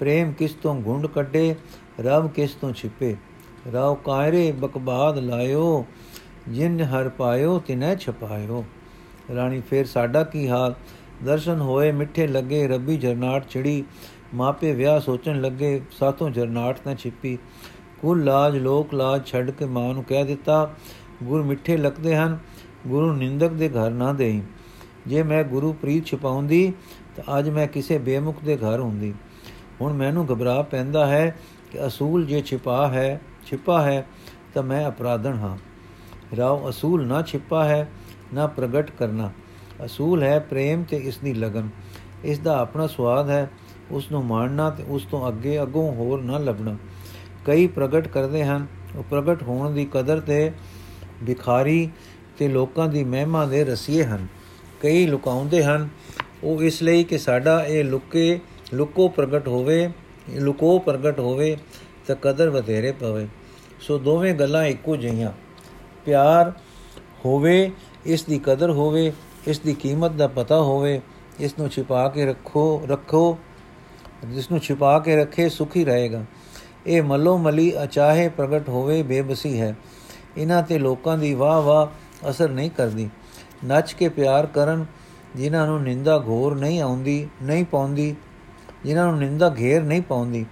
[0.00, 1.54] ਪ੍ਰੇਮ ਕਿਸ ਤੋਂ ਗੁੰਡ ਕੱਢੇ?
[2.00, 3.16] ਰਬ ਕਿਸ ਤੋਂ ਛਿਪੇ?
[3.72, 5.84] ਰਾਉ ਕਾਇਰੇ ਬਕਬਾਦ ਲਾਇਓ,
[6.48, 8.64] ਜਿਨ ਹਰ ਪਾਇਓ ਤਿਨੈ ਛਪਾਇਓ।
[9.34, 10.74] ਰਾਣੀ, ਫੇਰ ਸਾਡਾ ਕੀ ਹਾਲ?
[11.24, 13.84] ਦਰਸ਼ਨ ਹੋਏ ਮਿੱਠੇ ਲੱਗੇ, ਰੱਬੀ ਜਰਨਾਟ ਚੜੀ।
[14.34, 17.38] ਮਾਪੇ ਵਿਆਹ ਸੋਚਣ ਲੱਗੇ, ਸਾਥੋਂ ਜਰਨਾਟ ਨਾ ਛਿਪੀ।
[18.00, 20.74] ਕੁਲ ਲਾਜ, ਲੋਕ ਲਾਜ ਛੱਡ ਕੇ ਮਾਂ ਨੂੰ ਕਹਿ ਦਿੱਤਾ,
[21.22, 22.38] ਗੁਰ ਮਿੱਠੇ ਲੱਗਦੇ ਹਨ,
[22.86, 24.42] ਗੁਰੂ ਨਿੰਦਕ ਦੇ ਘਰ ਨਾ ਦੇਈ।
[25.06, 26.72] ਜੇ ਮੈਂ ਗੁਰੂ ਪ੍ਰੀਤ ਛਪਾਉਂਦੀ,
[27.16, 29.14] ਤਾਂ ਅੱਜ ਮੈਂ ਕਿਸੇ ਬੇਮੁਖ ਦੇ ਘਰ ਹੁੰਦੀ।
[29.80, 31.36] ਹੁਣ ਮੈਨੂੰ ਘਬਰਾ ਪੈਂਦਾ ਹੈ
[31.70, 34.06] ਕਿ ਅਸੂਲ ਜੇ ਛਿਪਾ ਹੈ ਛਿਪਾ ਹੈ,
[34.54, 35.56] ਤਾਂ ਮੈਂ ਅਪਰਾਧਨ ਹਾਂ।
[36.36, 37.88] ਰਾਉ ਅਸੂਲ ਨਾ ਛਿਪਾ ਹੈ,
[38.34, 39.30] ਨਾ ਪ੍ਰਗਟ ਕਰਨਾ।
[39.84, 41.68] ਅਸੂਲ ਹੈ ਪ੍ਰੇਮ ਤੇ ਇਸ ਦੀ ਲਗਨ।
[42.24, 43.50] ਇਸ ਦਾ ਆਪਣਾ ਸਵਾਦ ਹੈ
[43.90, 46.76] ਉਸ ਨੂੰ ਮਾਣਨਾ ਤੇ ਉਸ ਤੋਂ ਅੱਗੇ ਅਗੋਂ ਹੋਰ ਨਾ ਲੱਭਣਾ।
[47.44, 48.66] ਕਈ ਪ੍ਰਗਟ ਕਰਦੇ ਹਨ।
[48.96, 50.52] ਉਹ ਪ੍ਰਗਟ ਹੋਣ ਦੀ ਕਦਰ ਤੇ
[51.22, 51.90] ਵਿਖਾਰੀ
[52.38, 54.26] ਤੇ ਲੋਕਾਂ ਦੀ ਮਹਿਮਾ ਦੇ ਰਸੀਏ ਹਨ।
[54.80, 55.88] ਕਈ ਲੁਕਾਉਂਦੇ ਹਨ।
[56.44, 58.40] ਉਹ ਇਸ ਲਈ ਕਿ ਸਾਡਾ ਇਹ ਲੁਕੇ,
[58.74, 59.92] ਲੁਕੋ ਪ੍ਰਗਟ ਹੋਵੇ,
[60.34, 61.56] ਲੁਕੋ ਪ੍ਰਗਟ ਹੋਵੇ
[62.06, 63.28] ਤਾਂ ਕਦਰ ਵਧੇਰੇ ਪਵੇ।
[63.80, 65.32] ਸੋ ਦੋਵੇਂ ਗੱਲਾਂ ਇੱਕੋ ਜਿਹੀਆਂ।
[66.04, 66.52] ਪਿਆਰ
[67.24, 67.70] ਹੋਵੇ,
[68.06, 69.12] ਇਸ ਦੀ ਕਦਰ ਹੋਵੇ,
[69.46, 71.00] ਇਸ ਦੀ ਕੀਮਤ ਦਾ ਪਤਾ ਹੋਵੇ,
[71.40, 73.38] ਇਸ ਨੂੰ ਛਿਪਾ ਕੇ ਰੱਖੋ ਰੱਖੋ।
[74.26, 76.24] ਜਿਸ ਨੂੰ ਛਿਪਾ ਕੇ ਰੱਖੇ ਸੁਖੀ ਰਹੇਗਾ।
[76.86, 79.74] ਇਹ ਮਲੋ ਮਲੀ ਅਚਾਹੇ ਪ੍ਰਗਟ ਹੋਵੇ ਬੇਬਸੀ ਹੈ।
[80.36, 81.86] ਇਹਨਾਂ ਤੇ ਲੋਕਾਂ ਦੀ ਵਾਹ ਵਾਹ
[82.30, 83.10] ਅਸਰ ਨਹੀਂ ਕਰਦੀ।
[83.64, 84.86] ਨੱਚ ਕੇ ਪਿਆਰ ਕਰਨ
[85.36, 88.14] ਜਿਨ੍ਹਾਂ ਨੂੰ ਨਿੰਦਾ ਘੋਰ ਨਹੀਂ ਆਉਂਦੀ, ਨਹੀਂ ਪਾਉਂਦੀ,
[88.84, 90.46] ਜਿਨ੍ਹਾਂ ਨੂੰ ਨਿੰਦਾ ਘੇਰ ਨਹੀਂ ਪਾਉਂਦੀ।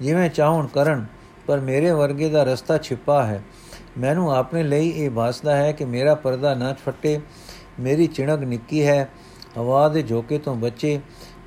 [0.00, 1.06] ਜਿਵੇਂ ਚਾਹਣ ਕਰਨ,
[1.46, 3.42] ਪਰ ਮੇਰੇ ਵਰਗੇ ਦਾ ਰਸਤਾ ਛਿਪਾ ਹੈ।
[3.98, 7.20] ਮੈਨੂੰ ਆਪਣੇ ਲਈ ਇਹ ਵਾਸਦਾ ਹੈ ਕਿ ਮੇਰਾ ਪਰਦਾ ਨਾ ਫਟੇ
[7.80, 9.08] ਮੇਰੀ ਚਿਣਕ ਨਿੱਕੀ ਹੈ।
[9.58, 11.00] ਹਵਾ ਦੇ ਝੋਕੇ ਤੋਂ ਬਚੇ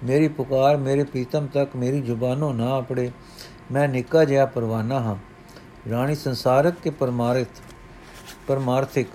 [0.04, 3.12] ਮੇਰੀ ਪੁਕਾਰ, ਮੇਰੇ ਪ੍ਰੀਤਮ ਤੱਕ ਮੇਰੀ ਜ਼ੁਬਾਨੋਂ ਨਾ ਆਪੜੇ।
[3.72, 5.16] ਮੈਂ ਨਿੱਕਾ ਜਿਹਾ ਪਰਵਾਨਾ ਹਾਂ।
[5.90, 7.48] ਰਾਣੀ ਸੰਸਾਰਕ ਕੇ ਪਰਮਾਰਥ,
[8.48, 9.08] ਪਰਮਾਰਥਿਕ।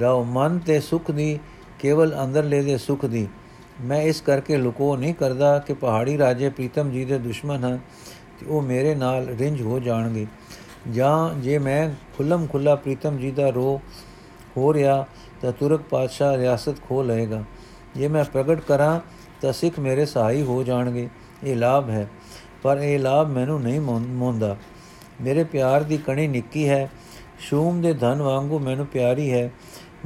[0.00, 1.38] ਰਾਉ ਮਨ ਤੇ ਸੁਖ ਦੀ,
[1.78, 3.28] ਕੇਵਲ ਅੰਦਰਲੇ ਦੇ ਸੁਖ ਦੀ।
[3.80, 7.78] ਮੈਂ ਇਸ ਕਰਕੇ ਲੁਕੋ ਨਹੀਂ ਕਰਦਾ ਕਿ ਪਹਾੜੀ ਰਾਜੇ ਪ੍ਰੀਤਮ ਜੀ ਦੇ ਦੁਸ਼ਮਣ ਹਨ
[8.40, 10.26] ਤੇ ਉਹ ਮੇਰੇ ਨਾਲ ਰਿੰਜ ਹੋ ਜਾਣਗੇ।
[10.90, 13.80] ਜਾਂ ਜੇ ਮੈਂ ਖੁੱਲਮ ਖੁੱਲਾ ਪ੍ਰੀਤਮ ਜੀ ਦਾ ਰੋ
[14.56, 15.06] ਹੋ ਰਿਹਾ
[15.40, 17.44] ਤਾਂ ਤੁਰਕ ਪਾਤਸ਼ਾਹ ਰਿਆਸਤ ਖੋ ਲਏਗਾ।
[17.96, 19.00] ਜੇ ਮੈਂ ਪ੍ਰਗਟ ਕਰਾਂ
[19.40, 21.08] ਤਾਂ ਸਿੱਖ ਮੇਰੇ ਸਹਾਈ ਹੋ ਜਾਣਗੇ।
[21.44, 22.08] ਇਹ ਲਾਭ ਹੈ,
[22.62, 24.56] ਪਰ ਇਹ ਲਾਭ ਮੈਨੂੰ ਨਹੀਂ ਮੋਂਦਾ।
[25.20, 26.90] ਮੇਰੇ ਪਿਆਰ ਦੀ ਕਣੀ ਨਿੱਕੀ ਹੈ,
[27.38, 29.52] ਸ਼ੂਮ ਦੇ ਧਨ ਵਾਂਗੂ ਮੈਨੂੰ ਪਿਆਰੀ ਹੈ।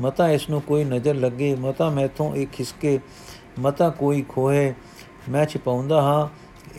[0.01, 3.01] ਮਤਾ ਇਸ ਨੂੰ ਕੋਈ ਨਜ਼ਰ ਲੱਗੇ, ਮਤਾ ਮੈਥੋਂ ਇਹ ਖਿਸਕੇ,
[3.59, 4.75] ਮਤਾ ਕੋਈ ਖੋਏ
[5.29, 6.29] ਮੈਂ ਛਪਾਉਂਦਾ ਹਾਂ,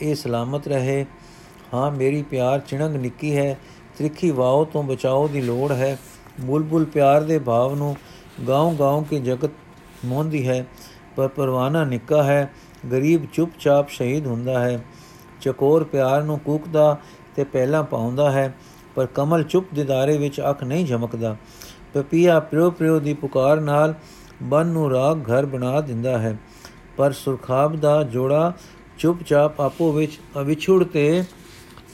[0.02, 1.06] ਇਹ ਸਲਾਮਤ ਰਹੇ।
[1.74, 3.60] ਹਾਂ, ਮੇਰੀ ਪਿਆਰ ਚਿਣੰਗ ਨਿੱਕੀ ਹੈ,
[3.98, 5.98] ਤ੍ਰਿਖੀ ਵਾਓ ਤੋਂ ਬਚਾਓ ਦੀ ਲੋੜ ਹੈ।
[6.40, 7.96] ਬੁਲਬੁਲ ਪਿਆਰ ਦੇ ਭਾਵ ਨੂੰ
[8.48, 9.50] ਗਾਉਂ-ਗਾਉਂ ਕੇ ਜਗਤ
[10.06, 10.66] ਮੋਹੰਦੀ ਹੈ।
[11.16, 12.52] ਪਰ ਪਰਵਾਨਾ ਨਿੱਕਾ ਹੈ,
[12.92, 14.84] ਗਰੀਬ ਚੁੱਪਚਾਪ ਸ਼ਹੀਦ ਹੁੰਦਾ ਹੈ।
[15.42, 16.98] ਚਕੋਰ ਪਿਆਰ ਨੂੰ ਕੂਕਦਾ
[17.36, 18.54] ਤੇ ਪਹਿਲਾਂ ਪਾਉਂਦਾ ਹੈ,
[18.96, 21.36] ਪਰ ਕਮਲ ਚੁੱਪ ਦਿਦਾਰੇ ਵਿੱਚ ਅੱਖ ਨਹੀਂ ਝਮਕਦਾ।
[21.94, 23.94] ਪਪੀਆ ਪਿਓ ਪਿਓ ਦੀ ਪੁਕਾਰ ਨਾਲ
[24.44, 26.38] ਬਨ ਨੂੰ ਰਾਗ ਘਰ ਬਣਾ ਦਿੰਦਾ ਹੈ,
[26.98, 28.54] ਪਰ ਸੁਰਖਾਬ ਦਾ ਜੋੜਾ
[28.98, 31.24] ਚੁੱਪਚਾਪ ਆਪੋ ਵਿੱਚ ਅਵਿਛੁੜ ਤੇ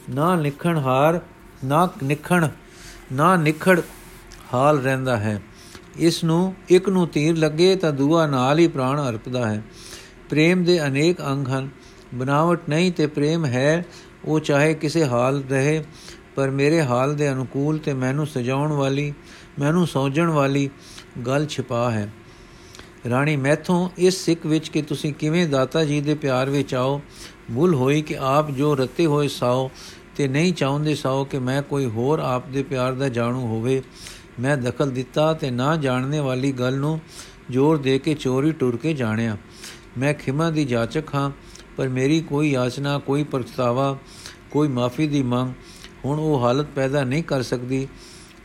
[0.10, 1.20] ਨਾ ਨਿਖਣ ਹਾਰ,
[1.66, 2.48] ਨਾ ਨਿਖਣ,
[3.14, 3.82] ਨਾ ਨਿਖੜ
[4.54, 5.42] ਹਾਲ ਰਹਿੰਦਾ ਹੈ।
[6.00, 9.64] ਇਸ ਨੂੰ ਇੱਕ ਨੂੰ ਤੀਰ ਲੱਗੇ ਤਾਂ ਦੂਆ ਨਾਲ ਹੀ ਪ੍ਰਾਣ ਅਰਪਦਾ ਹੈ।
[10.30, 11.70] ਪ੍ਰੇਮ ਦੇ ਅਨੇਕ ਅੰਗ ਹਨ।
[12.14, 13.86] ਬਨਾਵਟ ਨਹੀਂ ਤੇ ਪ੍ਰੇਮ ਹੈ।
[14.26, 15.84] ਉਹ ਚਾਹੇ ਕਿਸੇ ਹਾਲ ਰਹੇ,
[16.36, 19.14] ਪਰ ਮੇਰੇ ਹਾਲ ਦੇ ਅਨੁਕੂਲ ਤੇ ਮੈਨੂੰ ਸਜਾਉਣ ਵਾਲੀ,
[19.60, 20.70] ਮੈਨੂੰ ਸੌਜਣ ਵਾਲੀ
[21.28, 22.14] ਗੱਲ ਛਿਪਾ ਹੈ।
[23.10, 27.02] ਰਾਣੀ ਮੈਥੋਂ, ਇਸ ਸਿੱਖ ਵਿੱਚ ਕਿ ਤੁਸੀਂ ਕਿਵੇਂ ਦਾਤਾ ਜੀ ਦੇ ਪਿਆਰ ਵਿੱਚ ਆਓ
[27.56, 29.72] ਭੁੱਲ ਹੋਈ ਕਿ ਆਪ ਜੋ ਰਤੇ ਹੋਏ ਸਾਓ
[30.16, 33.84] ਤੇ ਨਹੀਂ ਚਾਹੁੰਦੇ ਸਾਓ ਕਿ ਮੈਂ ਕੋਈ ਹੋਰ ਆਪ ਦੇ ਪਿਆਰ ਦਾ ਜਾਣੂ ਹੋਵੇ।
[34.40, 37.00] ਮੈਂ ਦਖਲ ਦਿੱਤਾ ਤੇ ਨਾ ਜਾਣਨੇ ਵਾਲੀ ਗੱਲ ਨੂੰ
[37.52, 39.38] ਜ਼ੋਰ ਦੇ ਕੇ ਚੋਰੀ ਟੁਰ ਕੇ ਜਾਣਿਆ।
[39.98, 41.32] ਮੈਂ ਖਿਮਾ ਦੀ ਜਾਚਕ ਹਾਂ,
[41.78, 43.98] ਪਰ ਮੇਰੀ ਕੋਈ ਆਸਨਾ, ਕੋਈ ਪਰਚਤਾਵਾ
[44.52, 45.54] ਕੋਈ ਮਾਫੀ ਦੀ ਮੰਗ,
[46.06, 47.88] ਹੁਣ ਉਹ ਹਾਲਤ ਪੈਦਾ ਨਹੀਂ ਕਰ ਸਕਦੀ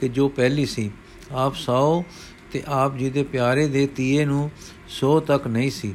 [0.01, 0.91] ਕਿ ਜੋ ਪਹਿਲੀ ਸੀ।
[1.33, 2.05] ਆਪ ਸਾਓ
[2.53, 4.51] ਤੇ ਆਪ ਜੀ ਦੇ ਪਿਆਰੇ ਦੇ ਤੀਏ ਨੂੰ
[4.89, 5.95] ਸੋ ਤੱਕ ਨਹੀਂ ਸੀ।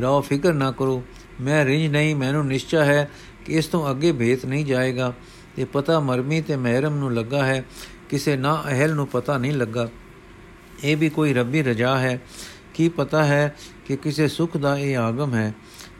[0.00, 1.02] ਰਾਓ ਫਿਕਰ ਨਾ ਕਰੋ,
[1.40, 3.10] ਮੈਂ ਰਿੰਜ ਨਹੀਂ, ਮੈਨੂੰ ਨਿਸ਼ਚਾ ਹੈ
[3.44, 5.12] ਕਿ ਇਸ ਤੋਂ ਅੱਗੇ ਭੇਤ ਨਹੀਂ ਜਾਏਗਾ।
[5.56, 7.64] ਤੇ ਪਤਾ ਮਰਮੀ ਤੇ ਮਹਿਰਮ ਨੂੰ ਲੱਗਾ ਹੈ
[8.10, 9.88] ਕਿਸੇ ਨਾ ਅਹਲ ਨੂੰ ਪਤਾ ਨਹੀਂ ਲੱਗਾ।
[10.84, 12.20] ਇਹ ਵੀ ਕੋਈ ਰੱਬੀ ਰਜਾ ਹੈ।
[12.74, 15.54] ਕੀ ਪਤਾ ਹੈ ਕਿ ਕਿਸੇ ਸੁਖ ਦਾ ਇਹ ਆਗਮ ਹੈ।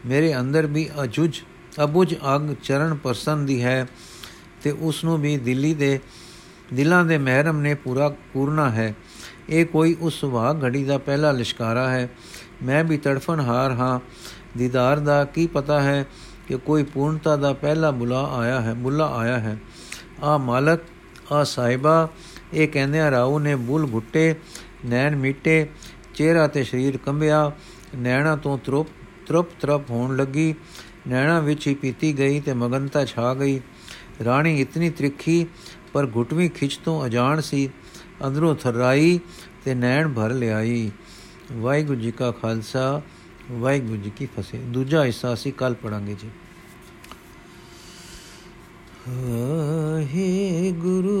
[0.05, 1.41] ਮੇਰੇ ਅੰਦਰ ਵੀ ਅਜੁਜ
[1.83, 3.87] ਅਬੁਜ ਅਗ ਚਰਨ ਪਰਸਨ ਦੀ ਹੈ
[4.63, 5.99] ਤੇ ਉਸ ਨੂੰ ਵੀ ਦਿੱਲੀ ਦੇ,
[6.73, 8.95] ਦਿਲਾਂ ਦੇ ਮਹਿਰਮ ਨੇ ਪੂਰਾ ਪੂਰਨਾ ਹੈ।
[9.49, 12.09] ਇਹ ਕੋਈ ਉਸ ਸੁਭਾਗ ਘੜੀ ਦਾ ਪਹਿਲਾ ਲਿਸ਼ਕਾਰਾ ਹੈ।
[12.63, 13.99] ਮੈਂ ਵੀ ਤੜਫਣ ਹਾਰ ਹਾਂ।
[14.57, 16.05] ਦੀਦਾਰ ਦਾ ਕੀ ਪਤਾ ਹੈ
[16.47, 19.57] ਕਿ ਕੋਈ ਪੂਰਨਤਾ ਦਾ ਪਹਿਲਾ ਬੁਲਾ ਆਇਆ ਹੈ, ਬੁੱਲਾ ਆਇਆ ਹੈ।
[20.23, 20.79] ਆ ਮਾਲਕ
[21.31, 22.09] ਆ ਸਾਹਿਬਾ,
[22.53, 24.35] ਇਹ ਕਹਿੰਦੇ ਆ ਰਾਉ ਨੇ ਬੁੱਲ ਘੁੱਟੇ,
[24.85, 25.67] ਨੈਣ ਮਿੱਟੇ,
[26.15, 27.51] ਚਿਹਰਾ ਤੇ ਸਰੀਰ ਕੰਬਿਆ,
[27.95, 28.87] ਨੈਣਾ ਤੋਂ ਤਰਪ
[29.27, 30.53] ਤਰਪ ਤਰਪ ਹੋਣ ਲੱਗੀ,
[31.07, 33.59] ਨੈਣਾ ਵਿੱਚ ਹੀ ਪੀਤੀ ਗਈ ਤੇ ਮਗਨਤਾ ਛਾ ਗਈ।
[34.25, 35.45] ਰਾਣੀ ਇਤਨੀ ਤ੍ਰਿਖੀ,
[35.93, 37.69] ਪਰ ਘੁਟਵੀ ਖਿੱਚ ਤੋਂ ਅਜਾਣ ਸੀ,
[38.27, 39.19] ਅੰਦਰੋਂ ਥਰਾਈ
[39.65, 40.91] ਤੇ ਨੈਣ ਭਰ ਲਿਆਈ।
[41.53, 43.01] ਵਾਹਿਗੁਰੂ ਜੀ ਕਾ ਖਾਲਸਾ,
[43.51, 46.29] ਵਾਹਿਗੁਰੂ ਜੀ ਕੀ ਫਤਿਹ। ਦੂਜਾ ਹਿੱਸਾ ਅਸੀਂ ਕੱਲ ਪੜਾਂਗੇ ਜੀ।
[50.05, 51.19] ਹੇ ਗੁਰੂ